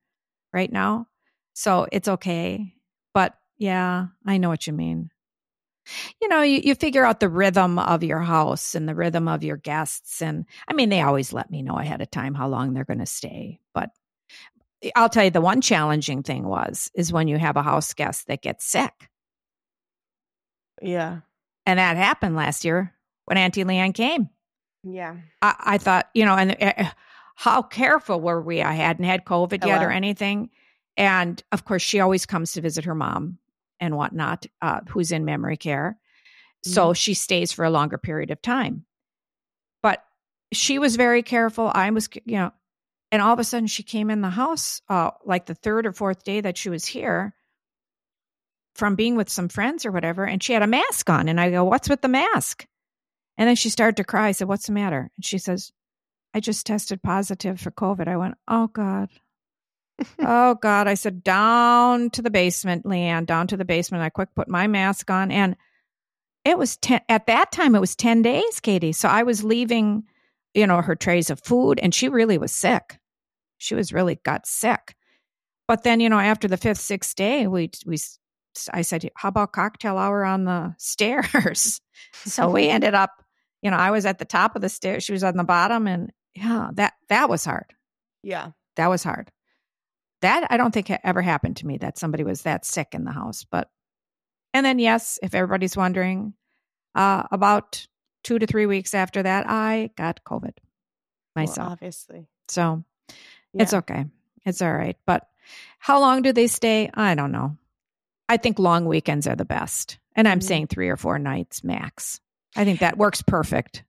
[0.52, 1.06] right now.
[1.54, 2.74] So it's okay.
[3.14, 5.10] But yeah, I know what you mean.
[6.20, 9.44] You know, you, you figure out the rhythm of your house and the rhythm of
[9.44, 10.20] your guests.
[10.20, 12.98] And I mean, they always let me know ahead of time how long they're going
[12.98, 13.60] to stay.
[13.72, 13.90] But
[14.96, 18.26] I'll tell you the one challenging thing was is when you have a house guest
[18.26, 18.92] that gets sick.
[20.82, 21.20] Yeah.
[21.64, 22.92] And that happened last year
[23.24, 24.28] when Auntie Leanne came.
[24.82, 25.16] Yeah.
[25.40, 26.90] I, I thought, you know, and uh,
[27.36, 28.62] how careful were we?
[28.62, 30.50] I hadn't had COVID Oh, yet or anything.
[30.96, 33.38] And of course, she always comes to visit her mom
[33.80, 35.98] and whatnot, uh, who's in memory care.
[36.64, 38.84] So she stays for a longer period of time.
[39.82, 40.02] But
[40.52, 41.70] she was very careful.
[41.72, 42.52] I was, you know,
[43.12, 45.92] and all of a sudden she came in the house, uh, like the third or
[45.92, 47.34] fourth day that she was here
[48.74, 50.26] from being with some friends or whatever.
[50.26, 51.28] And she had a mask on.
[51.28, 52.66] And I go, What's with the mask?
[53.38, 54.28] And then she started to cry.
[54.28, 55.10] I said, What's the matter?
[55.16, 55.72] And she says,
[56.34, 58.08] I just tested positive for COVID.
[58.08, 59.08] I went, Oh God.
[60.20, 60.88] Oh God.
[60.88, 64.02] I said, Down to the basement, Leanne, down to the basement.
[64.02, 65.30] I quick put my mask on.
[65.30, 65.56] And
[66.44, 70.04] it was 10 at that time it was 10 days katie so i was leaving
[70.54, 73.00] you know her trays of food and she really was sick
[73.58, 74.94] she was really got sick
[75.66, 77.98] but then you know after the fifth sixth day we we
[78.72, 81.80] i said how about cocktail hour on the stairs
[82.24, 83.10] so we ended up
[83.60, 85.88] you know i was at the top of the stairs she was on the bottom
[85.88, 87.74] and yeah that that was hard
[88.22, 88.50] Yeah.
[88.76, 89.32] that was hard
[90.22, 93.12] that i don't think ever happened to me that somebody was that sick in the
[93.12, 93.70] house but
[94.54, 96.34] and then yes if everybody's wondering
[96.94, 97.86] uh, about
[98.24, 100.52] two to three weeks after that i got covid
[101.34, 102.28] Well, myself obviously.
[102.48, 102.84] so
[103.52, 103.62] Yeah.
[103.62, 104.06] it's okay
[104.44, 105.28] it's all right but
[105.78, 107.56] how long do they stay i don't know
[108.28, 110.44] i think long weekends are the best and i'm Mhm.
[110.44, 112.20] saying three or four nights max
[112.56, 113.84] i think that works perfect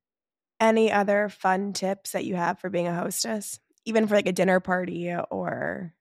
[0.59, 3.59] Any other fun tips that you have for being a hostess?
[3.85, 5.93] Even for like a dinner party or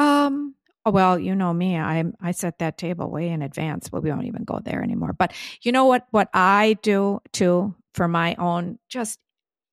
[0.00, 0.54] Um.
[0.86, 1.78] oh, Well, you know me.
[1.78, 5.12] I I set that table way in advance, but we won't even go there anymore.
[5.12, 5.32] But
[5.62, 6.06] you know what?
[6.10, 9.18] What I do too for my own, just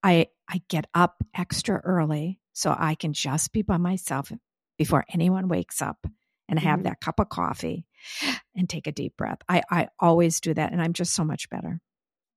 [0.04, 4.32] I I get up extra early so I can just be by myself
[4.78, 6.06] before anyone wakes up
[6.50, 6.84] and have Mhm.
[6.84, 7.86] that cup of coffee
[8.56, 9.40] and take a deep breath.
[9.50, 11.80] I I always do that, and I'm just so much better.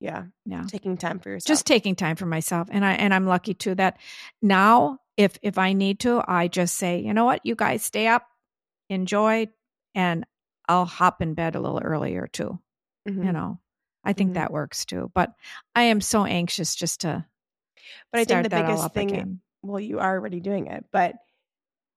[0.00, 1.46] yeah, Yeah taking time for yourself.
[1.46, 3.98] just taking time for myself and i and i'm lucky too that
[4.40, 8.06] now if if i need to i just say you know what you guys stay
[8.06, 8.26] up
[8.88, 9.46] enjoy
[9.94, 10.24] and
[10.68, 12.58] i'll hop in bed a little earlier too
[13.08, 13.24] Mhm.
[13.24, 13.58] you know
[14.04, 14.34] i think Mhm.
[14.34, 15.32] that works too but
[15.74, 17.24] i am so anxious just to
[18.12, 19.40] But I think the biggest thing again.
[19.62, 21.16] well, you are already doing it, but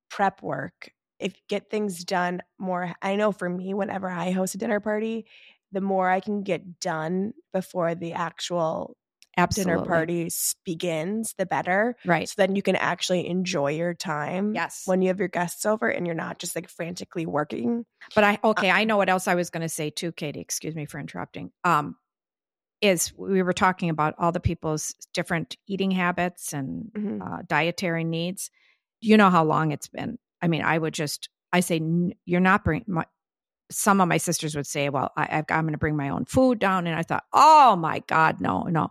[0.10, 0.92] prep work.
[1.20, 5.26] If get things done more I know for me, whenever I host a dinner party,
[5.72, 8.98] the more I can get done before the actual
[9.38, 10.30] absolutely dinner party
[10.66, 11.96] begins, the better.
[12.06, 15.66] right So then you can actually enjoy your time yes when you have your guests
[15.66, 17.86] over and you're not just like frantically working.
[18.16, 20.42] But I okay, I know what else I was going to say too, Katie.
[20.42, 21.52] Excuse me for interrupting.
[21.64, 21.96] Um,
[22.82, 27.22] is we were talking about all the people's different eating habits and Mhm.
[27.22, 28.52] uh, dietary needs.
[29.00, 30.18] You know how long it's been.
[30.42, 32.86] I mean, I would just I say "N- you're not bringing.
[32.88, 33.06] my.
[33.72, 36.26] Some of my sisters would say, "Well, I, I've, I'm going to bring my own
[36.26, 38.90] food down," and I thought, "Oh my God, no, no."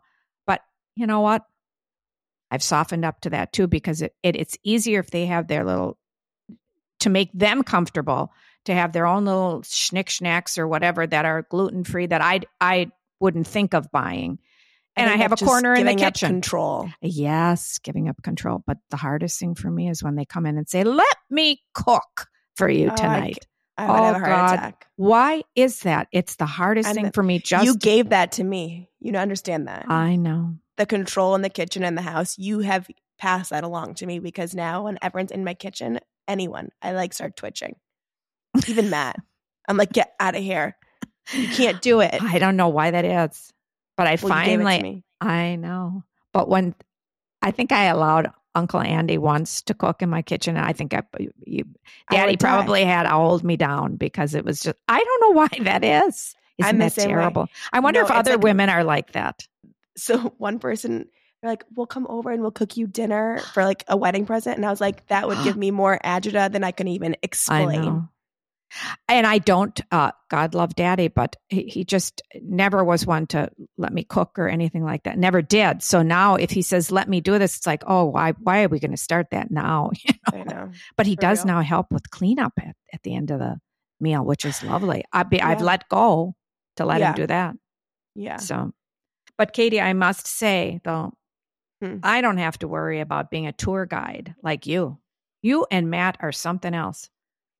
[0.97, 1.45] You know what?
[2.51, 5.65] I've softened up to that too because it, it it's easier if they have their
[5.65, 5.97] little
[7.01, 8.33] to make them comfortable
[8.67, 12.41] to have their own little schnick schnacks or whatever that are gluten free that I
[12.61, 14.39] I wouldn't think of buying.
[14.95, 16.29] And I, have a corner in the kitchen.
[16.29, 16.91] Control.
[17.01, 18.63] Yes, giving up control.
[18.67, 21.63] But the hardest thing for me is when they come in and say, "Let me
[21.73, 22.27] cook
[22.57, 23.47] for you Oh, I tonight."
[23.79, 24.53] I would Oh, have a heart God.
[24.59, 24.87] attack.
[24.97, 26.09] Why is that?
[26.13, 27.39] It's the hardest And thing for me.
[27.39, 28.91] Just you gave that to me.
[29.01, 29.87] You don't understand that.
[29.89, 30.57] I know.
[30.77, 34.19] The control in the kitchen and the house, you have passed that along to me
[34.19, 37.77] because now when everyone's in my kitchen, anyone, I like start twitching.
[38.69, 39.17] Even Matt.
[39.69, 40.77] I'm like, get out of here.
[41.33, 42.21] You can't do it.
[42.21, 43.53] I don't know why that is,
[43.97, 45.05] but I Well, you gave it to finally me.
[45.21, 46.03] I know.
[46.33, 46.75] But when
[47.43, 50.93] I think I allowed Uncle Andy once to cook in my kitchen, and I think
[50.95, 51.03] I,
[51.47, 51.65] you,
[52.09, 52.49] I Daddy die.
[52.49, 56.35] probably had hold me down because it was just, I don't know why that is.
[56.59, 57.15] Isn't I'm that same way.
[57.15, 57.49] terrible?
[57.73, 59.47] I wonder No, if other like- women are like that.
[59.97, 61.07] So one person,
[61.43, 64.57] they're like, we'll come over and we'll cook you dinner for like a wedding present.
[64.57, 67.17] And I was like, that would give me more agita than I can even I
[67.23, 67.83] explain.
[67.83, 68.09] know.
[69.07, 73.51] And I don't, uh, God love daddy, but he, he just never was one to
[73.77, 75.19] let me cook or anything like that.
[75.19, 75.83] Never did.
[75.83, 78.69] So now if he says, let me do this, it's like, oh, why, why are
[78.69, 79.91] we going to start that now?
[80.05, 80.39] You know?
[80.41, 80.71] I know.
[80.97, 81.55] But he For does real.
[81.57, 83.59] now help with cleanup at, at the end of the
[84.01, 85.05] meal, which is lovely.
[85.13, 86.35] I be, I've let go
[86.77, 87.11] to let Yeah.
[87.11, 87.55] him do that.
[88.15, 88.37] Yeah.
[88.39, 88.73] So,
[89.38, 91.12] but Katie, I must say though,
[91.81, 91.99] Hmm.
[92.05, 94.99] I don't have to worry about being a tour guide like you.
[95.42, 97.11] You and Matt are something else.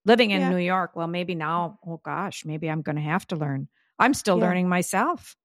[0.05, 0.51] Living in Yeah.
[0.51, 3.67] New York, well, maybe now, oh gosh, maybe I'm going to have to learn.
[3.99, 4.45] I'm still Yeah.
[4.47, 5.37] learning myself.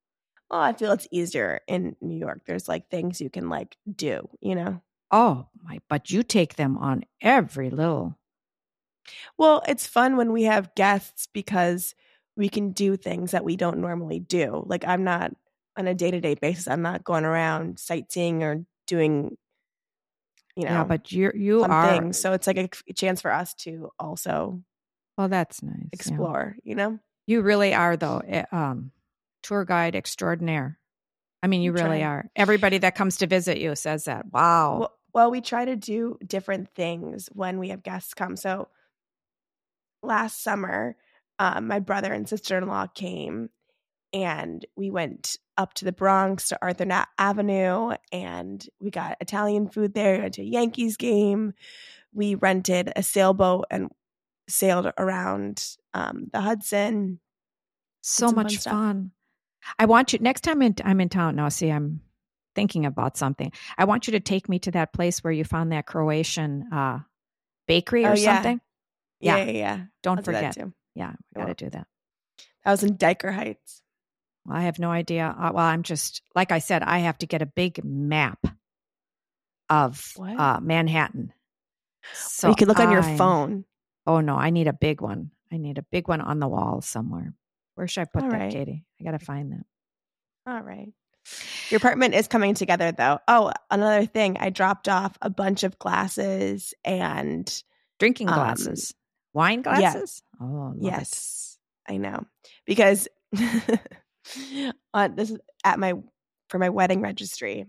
[0.52, 2.44] Well, I feel it's easier in New York.
[2.46, 4.82] There's like things you can like do, you know?
[5.10, 8.16] Oh my, but you take them on every little.
[9.38, 11.96] Well, it's fun when we have guests because
[12.36, 14.64] we can do things that we don't normally do.
[14.68, 15.34] Like I'm not
[15.78, 16.68] on a day-to-day basis.
[16.68, 19.38] I'm not going around sightseeing or doing
[20.56, 21.88] you know, yeah, but you you are.
[21.92, 22.20] things.
[22.20, 24.64] So it's like a, a chance for us to also
[25.16, 25.76] Well, that's nice.
[25.76, 25.90] yeah.
[25.94, 26.98] explore, you know?
[27.28, 28.92] You really are, though, eh, um,
[29.44, 30.80] tour guide extraordinaire.
[31.44, 32.04] I mean, you I'm really trying.
[32.04, 32.30] are.
[32.36, 34.26] Everybody that comes to visit you says that.
[34.32, 34.80] Wow.
[34.80, 38.36] Well, well, we try to do different things when we have guests come.
[38.36, 38.70] So
[40.02, 40.96] last summer,
[41.38, 43.50] um, my brother and sister in law came
[44.14, 49.70] and we went up to the Bronx to Arthur Na- Avenue and we got Italian
[49.70, 50.16] food there.
[50.16, 51.54] We went to a Yankees game.
[52.14, 53.90] We rented a sailboat and
[54.48, 57.20] sailed around um, the Hudson.
[58.02, 59.12] so much fun fun.
[59.78, 61.36] I want you next time in, I'm in town.
[61.36, 62.02] Now, see, I'm
[62.56, 63.52] thinking about something.
[63.78, 67.00] I want you to take me to that place where you found that Croatian uh,
[67.68, 68.36] bakery or Oh, yeah.
[68.36, 68.62] something.
[69.20, 69.44] Yeah, Yeah.
[69.46, 69.80] yeah, yeah.
[70.04, 70.54] Don't I'll forget.
[70.54, 70.74] too.
[70.96, 71.88] Yeah, we got to do that.
[72.64, 73.82] That was in Dyker Heights.
[74.50, 75.26] I have no idea.
[75.38, 76.84] Uh, well, I'm just like I said.
[76.84, 78.40] I have to get a big map
[79.70, 81.34] of uh, Manhattan.
[82.14, 83.66] So you could look on your phone.
[84.06, 85.32] Oh no, I need a big one.
[85.52, 87.34] I need a big one on the wall somewhere.
[87.76, 88.52] Where should I put All that, right.
[88.52, 88.86] Katie?
[89.00, 89.66] I got to find that.
[90.52, 90.90] All right.
[91.70, 93.20] Your apartment is coming together though.
[93.28, 94.38] Oh, another thing.
[94.40, 97.64] I dropped off a bunch of glasses and
[98.00, 98.94] Drinking Um, glasses,
[99.34, 99.80] wine yeah.
[99.80, 100.22] glasses.
[100.40, 100.84] Oh, love it.
[100.84, 101.58] yes,
[101.90, 102.26] I know.
[102.66, 103.08] Because
[104.94, 105.94] on this at my
[106.50, 107.66] for my wedding registry.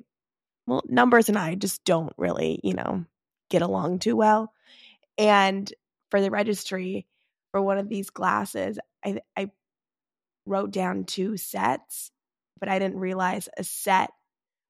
[0.66, 3.04] Well, numbers and I just don't really, you know,
[3.50, 4.52] get along too well.
[5.16, 5.72] And
[6.10, 7.06] for the registry
[7.52, 9.50] for one of these glasses, I I
[10.46, 12.10] wrote down two sets,
[12.60, 14.10] but I didn't realize a set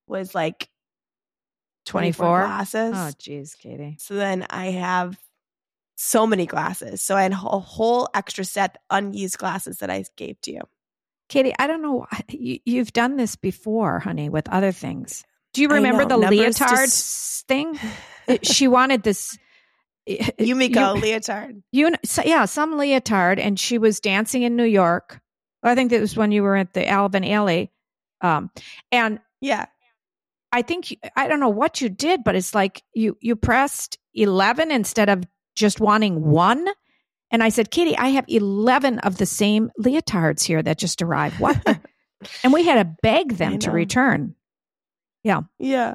[0.06, 0.68] was like
[1.86, 2.46] 24 24?
[2.46, 2.92] glasses.
[2.96, 3.96] Oh, geez, Katie.
[3.98, 5.18] So then I have
[5.96, 7.02] so many glasses.
[7.02, 10.60] So I had a whole- whole extra set unused glasses that I gave to you.
[11.28, 11.94] Katie, I don't know.
[12.10, 15.24] why- You, you've done this before, honey, with other things.
[15.54, 17.78] Do you remember the numbers leotard just- thing?
[18.42, 19.38] She wanted this.
[20.06, 21.62] You Yumiko You- leotard.
[21.72, 25.20] You, so, yeah, some leotard, and she was dancing in New York.
[25.62, 27.70] I think that was when you were at the Alvin Ailey.
[28.20, 28.50] Um,
[28.92, 29.66] and Yeah.
[30.50, 34.70] I think I don't know what you did, but it's like you you pressed eleven
[34.70, 35.24] instead of
[35.54, 36.66] just wanting one.
[37.30, 41.38] And I said, Katie, I have eleven of the same leotards here that just arrived.
[41.40, 41.62] What?
[42.42, 44.34] and we had to beg them to return.
[45.22, 45.42] Yeah.
[45.58, 45.94] Yeah.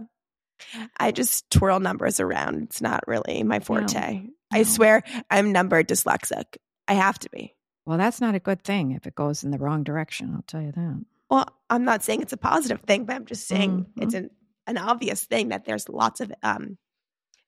[0.98, 2.64] I just twirl numbers around.
[2.64, 4.28] It's not really my forte.
[4.52, 4.64] I no.
[4.64, 6.58] swear I'm number dyslexic.
[6.88, 7.56] I have to be.
[7.86, 10.32] Well, that's not a good thing if it goes in the wrong direction.
[10.36, 11.06] I'll tell you that.
[11.30, 14.04] Well, I'm not saying it's a positive thing, but I'm just saying Mhm.
[14.04, 14.30] it's an,
[14.68, 16.78] an obvious thing that there's lots of um,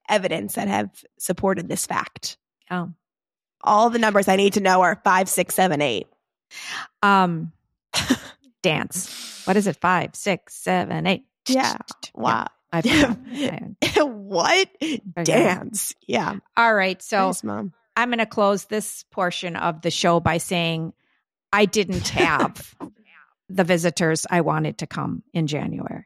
[0.10, 2.38] evidence that have supported this fact.
[2.72, 2.92] Oh,
[3.66, 6.08] All the numbers I need to know are five, six, seven, eight.
[7.04, 7.52] um,
[8.64, 9.44] dance.
[9.46, 9.78] What is it?
[9.78, 11.24] Five, six, seven, eight.
[11.48, 11.78] Yeah.
[12.16, 12.48] Wow.
[14.06, 14.68] What?
[15.24, 15.94] Dance.
[16.08, 16.38] Yeah.
[16.58, 17.02] All right.
[17.02, 17.74] So Nice, mom.
[17.96, 20.94] I'm going to close this portion of the show by saying
[21.54, 22.76] I didn't have
[23.48, 26.06] the visitors I wanted to come in January.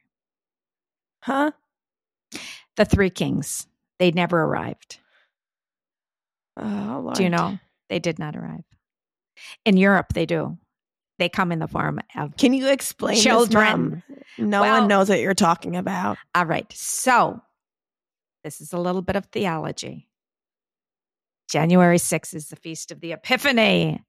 [1.22, 1.51] Huh?
[2.76, 3.66] The three kings,
[3.97, 4.99] they never arrived.
[6.62, 7.16] Oh, Lord.
[7.16, 7.57] Do you know?
[7.89, 8.64] They did not arrive.
[9.66, 10.57] In Europe, they do.
[11.18, 12.38] They come in the form of.
[12.38, 14.03] Can you explain Children.
[14.38, 16.18] No Well- one knows what you're talking about.
[16.36, 16.72] All right.
[16.74, 17.41] So
[18.43, 20.07] this is a little bit of theology.
[21.49, 24.03] January 6th is the Feast of the Epiphany.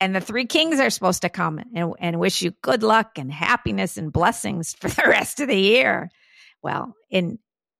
[0.00, 3.30] And the three kings are supposed to come and, and wish you good luck and
[3.30, 6.10] happiness and blessings for the rest of the year.
[6.62, 7.38] Well, in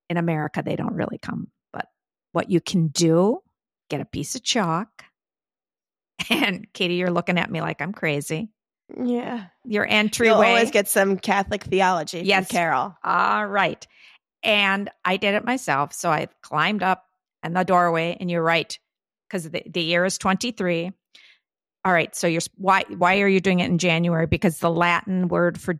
[0.09, 1.47] in America, they don't really come.
[1.73, 1.87] But
[2.31, 3.39] what you can do,
[3.93, 4.89] get a piece of chalk.
[6.29, 8.49] And Katie, you're looking at me like I'm crazy.
[8.95, 9.45] Yeah.
[9.65, 10.47] Your You'll entryway.
[10.49, 12.47] always get some Catholic theology Yes.
[12.49, 12.95] Carol.
[13.03, 13.85] All right.
[14.41, 15.93] And I did it myself.
[15.93, 17.03] So I climbed up
[17.43, 18.77] in the doorway, and you're right,
[19.27, 20.91] because the, the year is 23.
[21.83, 22.15] All right.
[22.15, 24.27] So you're why why are you doing it in January?
[24.27, 25.75] Because the Latin word for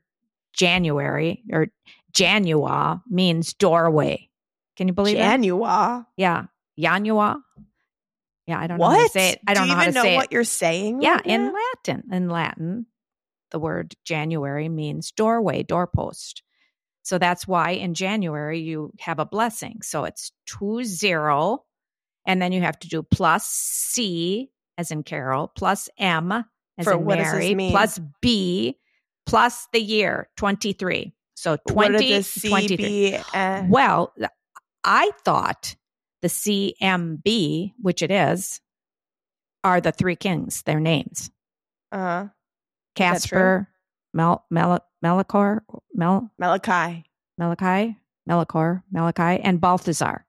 [0.54, 1.68] January or
[2.14, 4.30] Janua means doorway.
[4.76, 5.40] Can you believe that?
[5.40, 6.06] Janua.
[6.18, 6.46] Yeah.
[6.78, 7.38] Janua.
[8.48, 9.40] Yeah, I don't know how to say it.
[9.48, 10.32] I don't Do know how to even know say what it.
[10.34, 11.02] you're saying?
[11.02, 11.54] Yeah, right in?
[11.54, 12.04] Latin.
[12.12, 12.86] In Latin,
[13.52, 16.44] the word January means doorway, doorpost.
[17.04, 19.80] So that's why in January you have a blessing.
[19.82, 21.64] So it's two zero,
[22.26, 26.32] and then you have to do plus C as in Carol, plus M
[26.78, 28.78] as For in what Mary, plus B,
[29.26, 31.14] plus the year twenty three.
[31.36, 32.78] So what twenty did the C 23.
[32.78, 33.18] be?
[33.34, 34.14] Uh, Well,
[34.84, 35.76] I thought
[36.24, 38.62] the CMB, which it is,
[39.64, 41.30] are the three kings, their names.
[41.92, 42.30] uh, true?
[42.96, 43.70] Casper,
[44.14, 45.60] Mel, Mel, Melicor,
[45.94, 47.04] Mel, Malachi.
[47.38, 47.98] Malachi,
[48.30, 50.26] Melicor, Malachi, and Balthazar.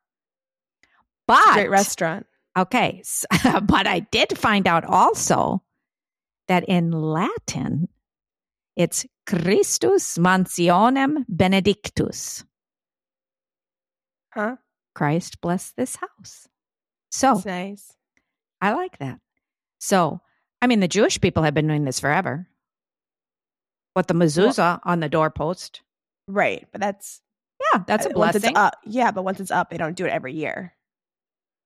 [1.29, 2.27] But Great restaurant.
[2.59, 3.25] okay, s-
[3.63, 5.63] but I did find out also
[6.49, 7.89] that in Latin,
[8.77, 12.45] it's Christus mansionem benedictus.
[14.33, 14.57] Huh?
[14.95, 16.49] Christ bless this house.
[17.11, 17.93] So That's nice.
[18.61, 19.21] I like that.
[19.79, 20.21] So,
[20.63, 22.49] I mean, the Jewish people have been doing this forever.
[23.93, 25.83] What the mezuzah on the doorpost.
[26.27, 26.67] Right.
[26.73, 27.21] But that's
[27.73, 28.57] Yeah, that's a uh, blessing.
[28.57, 30.75] Up, yeah, but once it's up, they don't do it every year.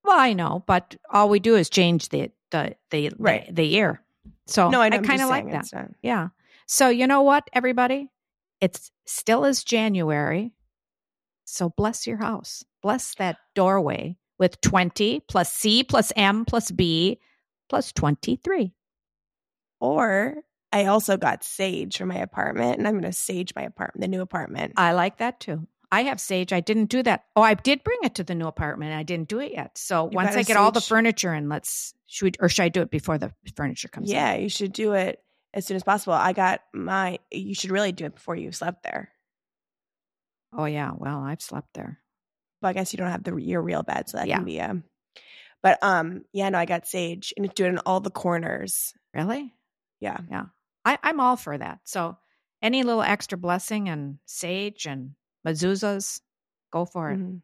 [0.05, 3.47] Well, I know, but all we do is change the the the Right.
[3.47, 4.03] the, the year.
[4.47, 5.71] So no, I, I kind of like that.
[5.73, 6.29] not- Yeah.
[6.67, 8.11] So, you know what, everybody?
[8.61, 10.53] It's still is January.
[11.47, 12.63] So, bless your house.
[12.83, 17.21] Bless that doorway with 20 plus C plus M plus B
[17.69, 18.73] plus 23.
[19.81, 20.37] Or
[20.73, 24.09] I also got sage for my apartment, and I'm going to sage my apartment, the
[24.09, 24.75] new apartment.
[24.77, 25.67] I like that too.
[25.91, 26.53] I have sage.
[26.53, 27.25] I didn't do that.
[27.35, 28.93] Oh, I did bring it to the new apartment.
[28.93, 29.79] I didn't do it yet.
[29.79, 32.69] So You once I get all the furniture in, let's should we, or should I
[32.69, 34.11] do it before the furniture comes?
[34.11, 34.17] in?
[34.17, 35.23] yeah, you should do it
[35.55, 36.13] as soon as possible.
[36.13, 37.19] I got my.
[37.33, 39.11] You should really do it before you slept there.
[40.53, 40.93] Oh yeah.
[40.95, 41.99] Well, I've slept there.
[42.61, 44.37] But I guess you don't have the your real bed, so that Yeah.
[44.37, 44.83] can be a.
[45.63, 48.95] But um, yeah, no, I got sage, and it's doing it in all the corners.
[49.15, 49.53] Really?
[50.01, 50.19] Yeah.
[50.85, 51.81] I, I'm all for that.
[51.85, 52.17] So
[52.63, 55.13] any little extra blessing and sage and
[55.47, 56.21] mezuzahs,
[56.73, 57.19] go for it.
[57.19, 57.43] Mhm.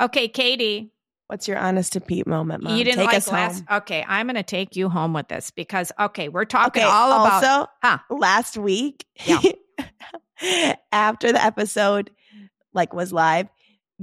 [0.00, 0.92] Okay, Katie,
[1.28, 2.76] What's your honest to Pete moment, Mom?
[2.76, 3.64] you didn't Take like us last.
[3.66, 3.78] home.
[3.78, 6.90] Okay, I'm going to take you home with this because okay, we're talking Okay.
[6.92, 7.42] all about.
[7.44, 7.98] also, Huh.
[8.10, 9.40] last week, Yeah.
[10.92, 12.10] after the episode
[12.74, 13.48] like was live,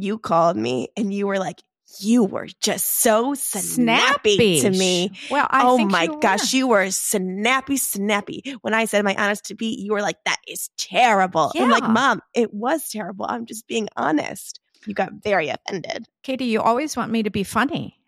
[0.04, 1.62] you called me and you were like,
[2.00, 5.12] you were just so snappy, to me.
[5.32, 8.43] Well, I oh my you gosh, you were snappy, snappy.
[8.62, 11.52] When I said my honest to be, you were like, that is terrible.
[11.56, 13.26] I'm like, Mom, it was terrible.
[13.28, 14.60] I'm just being honest.
[14.86, 16.08] You got very offended.
[16.24, 17.99] Katie, you always want me to be funny.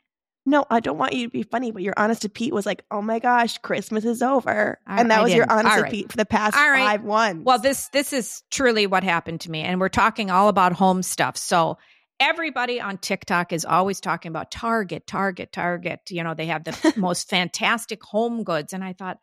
[0.46, 2.84] No, I don't want you to be funny, but your honest to Pete was like,
[2.90, 4.80] oh my gosh, Christmas is over.
[4.88, 5.60] I- and that I was your didn't.
[5.60, 5.90] honest All to.
[5.92, 6.84] Pete for the past All right.
[6.84, 7.46] five ones.
[7.46, 11.04] Well, this this is truly what happened to me, and we're talking all about home
[11.04, 11.38] stuff.
[11.38, 11.78] So
[12.20, 16.00] everybody on TikTok is always talking about Target, Target, Target.
[16.10, 19.20] You know, they have the most fantastic home goods, and I thought,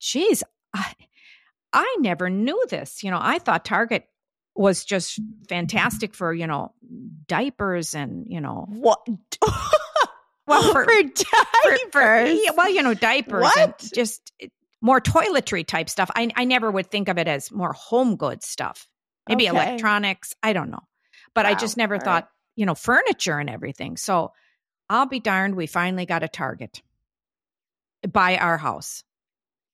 [0.00, 0.44] geez,
[0.74, 0.92] I,
[1.72, 3.02] I never knew this.
[3.02, 4.04] You know, I thought Target
[4.54, 6.74] was just fantastic for you know
[7.26, 9.00] diapers and you know what?
[10.46, 11.22] Well, for- for, diapers.
[11.64, 13.84] for- for- well, you know, diapers What?
[13.94, 14.48] just eh,
[14.80, 16.10] more toiletry type stuff.
[16.16, 18.88] I, I never would think of it as more home goods stuff.
[19.28, 19.56] Maybe Okay.
[19.56, 20.34] electronics.
[20.42, 20.82] I don't know.
[21.34, 22.04] But I just never All right.
[22.04, 23.96] thought, you know, furniture and everything.
[23.96, 24.32] So
[24.90, 25.54] I'll be darned.
[25.54, 26.82] We finally got a Target
[28.10, 29.04] by our house.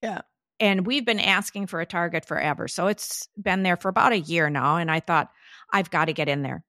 [0.03, 0.21] Yeah.
[0.61, 2.69] And we've been asking for a Target forever.
[2.69, 4.77] So it's been there for about a year now.
[4.77, 5.31] And I thought,
[5.73, 6.63] I've got to get in there.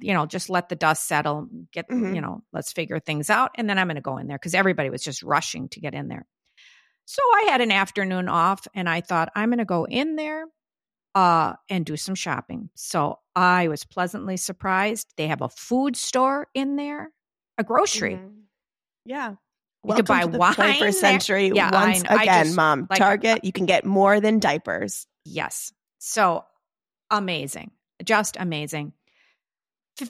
[0.00, 2.14] You know, just let the dust settle, get, Mhm.
[2.14, 3.52] you know, let's figure things out.
[3.54, 5.94] And then I'm going to go in there because everybody was just rushing to get
[5.94, 6.26] in there.
[7.04, 10.44] So I had an afternoon off and I thought, I'm going to go in there
[11.14, 12.70] uh, and do some shopping.
[12.74, 15.12] So I was pleasantly surprised.
[15.16, 17.10] They have a food store in there,
[17.58, 18.14] a grocery.
[18.16, 18.42] Mhm.
[19.04, 19.34] Yeah.
[19.84, 20.92] You could buy to the wine 21st there.
[20.92, 22.04] century Yeah, once.
[22.08, 22.86] I again, just, Mom.
[22.90, 25.06] like, Target, you can get more than diapers.
[25.24, 25.72] Yes.
[25.98, 26.44] So
[27.10, 27.70] amazing.
[28.04, 28.92] Just amazing.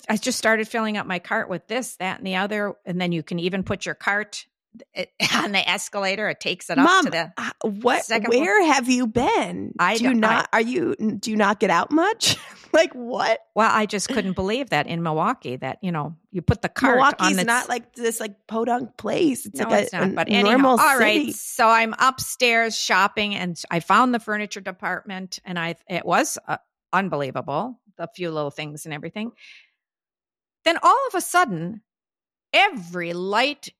[0.08, 2.74] I just started filling up my cart with this, that, and the other.
[2.84, 4.46] And then you can even put your cart
[5.34, 6.28] on the escalator.
[6.28, 7.32] It takes it up to the.
[7.36, 8.04] uh, what?
[8.04, 8.40] second floor.
[8.42, 9.74] Where have you been?
[9.78, 10.94] I do don't- I- are you?
[10.94, 12.36] Do you not get out much?
[12.72, 13.40] like what?
[13.54, 16.92] Well, I just couldn't believe that in Milwaukee that, you know, you put the cart
[16.92, 17.44] on Milwaukee's the.
[17.44, 19.44] not like this like podunk place.
[19.44, 20.28] It's no, like it's a, not.
[20.28, 21.34] a anyhow, normal all right.
[21.34, 26.58] So I'm upstairs shopping, and I found the furniture department, and I it was uh,
[26.92, 27.80] unbelievable.
[27.96, 29.32] The few little things and everything.
[30.64, 31.82] Then all of a sudden,
[32.52, 33.70] every light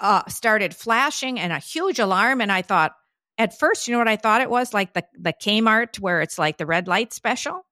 [0.00, 2.94] uh, started flashing and a huge alarm, and I thought.
[3.40, 6.40] At first, you know what I thought it was like the the Kmart where it's
[6.40, 7.64] like the red light special.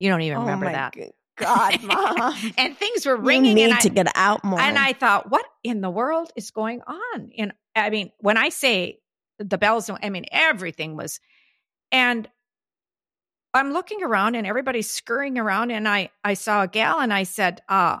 [0.00, 0.96] You don't even oh remember my that.
[1.36, 2.52] God, Mom.
[2.58, 4.60] and things were you ringing, need and I, to get out more.
[4.60, 7.30] and I thought, what in the world is going on?
[7.38, 8.98] And I mean, when I say
[9.38, 11.20] the bells, I mean, everything was.
[11.92, 12.28] And
[13.54, 15.70] I'm looking around and everybody's scurrying around.
[15.70, 17.98] And I, I saw a gal and I said, uh,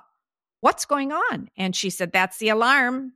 [0.60, 1.48] what's going on?
[1.56, 3.12] And she said, that's the alarm.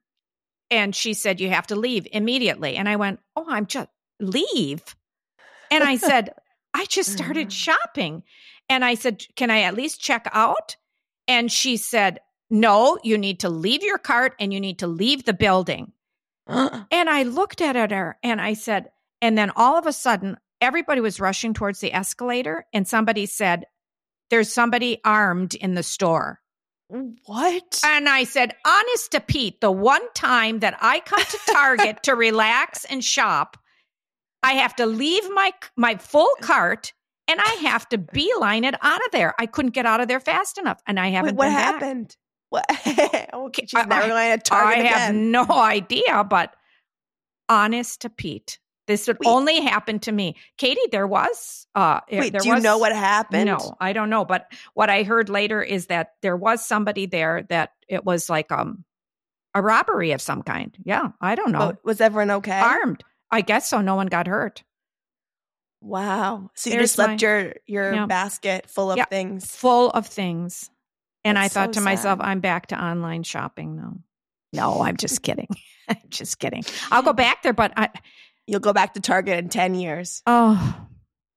[0.71, 2.77] And she said, you have to leave immediately.
[2.77, 3.89] And I went, oh, I'm just
[4.21, 4.83] leave.
[5.71, 6.35] And I said,
[6.75, 8.23] I just started shopping.
[8.69, 10.77] And I said, can I at least check out?
[11.27, 12.21] And she said,
[12.51, 15.93] no, you need to leave your cart and you need to leave the building.
[16.49, 21.01] And I looked at her and I said, and then all of a sudden, everybody
[21.01, 23.65] was rushing towards the escalator, and somebody said,
[24.31, 26.41] There's somebody armed in the store.
[27.27, 27.81] what?
[27.85, 32.15] And I said, Honest to Pete, the one time that I come to Target to
[32.15, 33.57] relax and shop,
[34.43, 36.93] I have to leave my my full cart
[37.27, 39.35] and I have to beeline it out of there.
[39.39, 41.37] I couldn't get out of there fast enough, and I haven't.
[41.37, 42.17] Wait, what happened?
[42.51, 42.65] What?
[43.33, 46.55] Oh, okay, she's I- never going to Target I have no idea, but
[47.49, 49.29] honest to Pete, this would Wait.
[49.31, 50.35] only happen to me.
[50.57, 51.67] Katie, there was.
[51.77, 53.47] Uh, Wait, there do you know what happened?
[53.47, 54.25] No, I don't know.
[54.25, 58.51] But what I heard later is that there was somebody there that it was like
[58.51, 58.85] um
[59.55, 60.77] a robbery of some kind.
[60.83, 61.59] Yeah, I don't know.
[61.59, 62.59] But was everyone okay?
[62.59, 63.05] Armed.
[63.31, 63.81] I guess so.
[63.81, 64.65] No one got hurt.
[65.81, 66.51] Wow.
[66.55, 68.07] So you just left my- your your Yeah.
[68.07, 69.05] basket full of Yeah.
[69.05, 69.55] things.
[69.55, 70.71] full of things.
[71.25, 72.19] And That's I thought so to myself.
[72.23, 73.95] I'm back to online shopping now.
[74.53, 75.49] No, I'm just kidding.
[75.89, 76.65] I'm just kidding.
[76.91, 77.91] I'll go back there, but I,
[78.49, 80.23] You'll go back to Target in 10 years.
[80.27, 80.87] oh,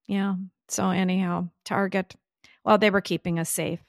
[0.08, 0.34] yeah.
[0.68, 2.16] So, anyhow, Target,
[2.64, 3.80] well, they were keeping us safe.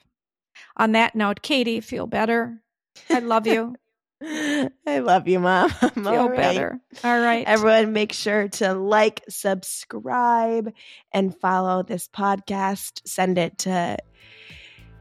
[0.75, 2.61] On that note, Katie, feel better.
[3.09, 3.75] I love you.
[4.21, 5.69] I love you, Mom.
[5.93, 6.35] feel All right.
[6.35, 6.79] better.
[7.05, 7.47] All right.
[7.47, 10.73] Everyone, make sure to like, subscribe,
[11.13, 13.01] and follow this podcast.
[13.05, 13.97] Send it to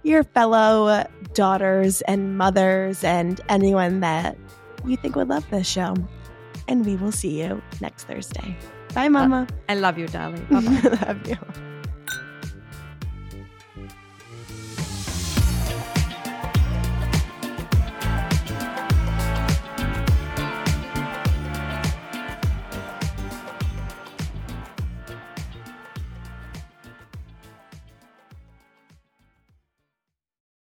[0.04, 1.04] your fellow
[1.34, 4.36] daughters and mothers and anyone that
[4.84, 5.96] you think would love this show.
[6.68, 8.56] And we will see you next Thursday.
[8.94, 9.46] Bye, Mama.
[9.68, 10.46] I love you, darling.
[10.50, 11.38] Love you.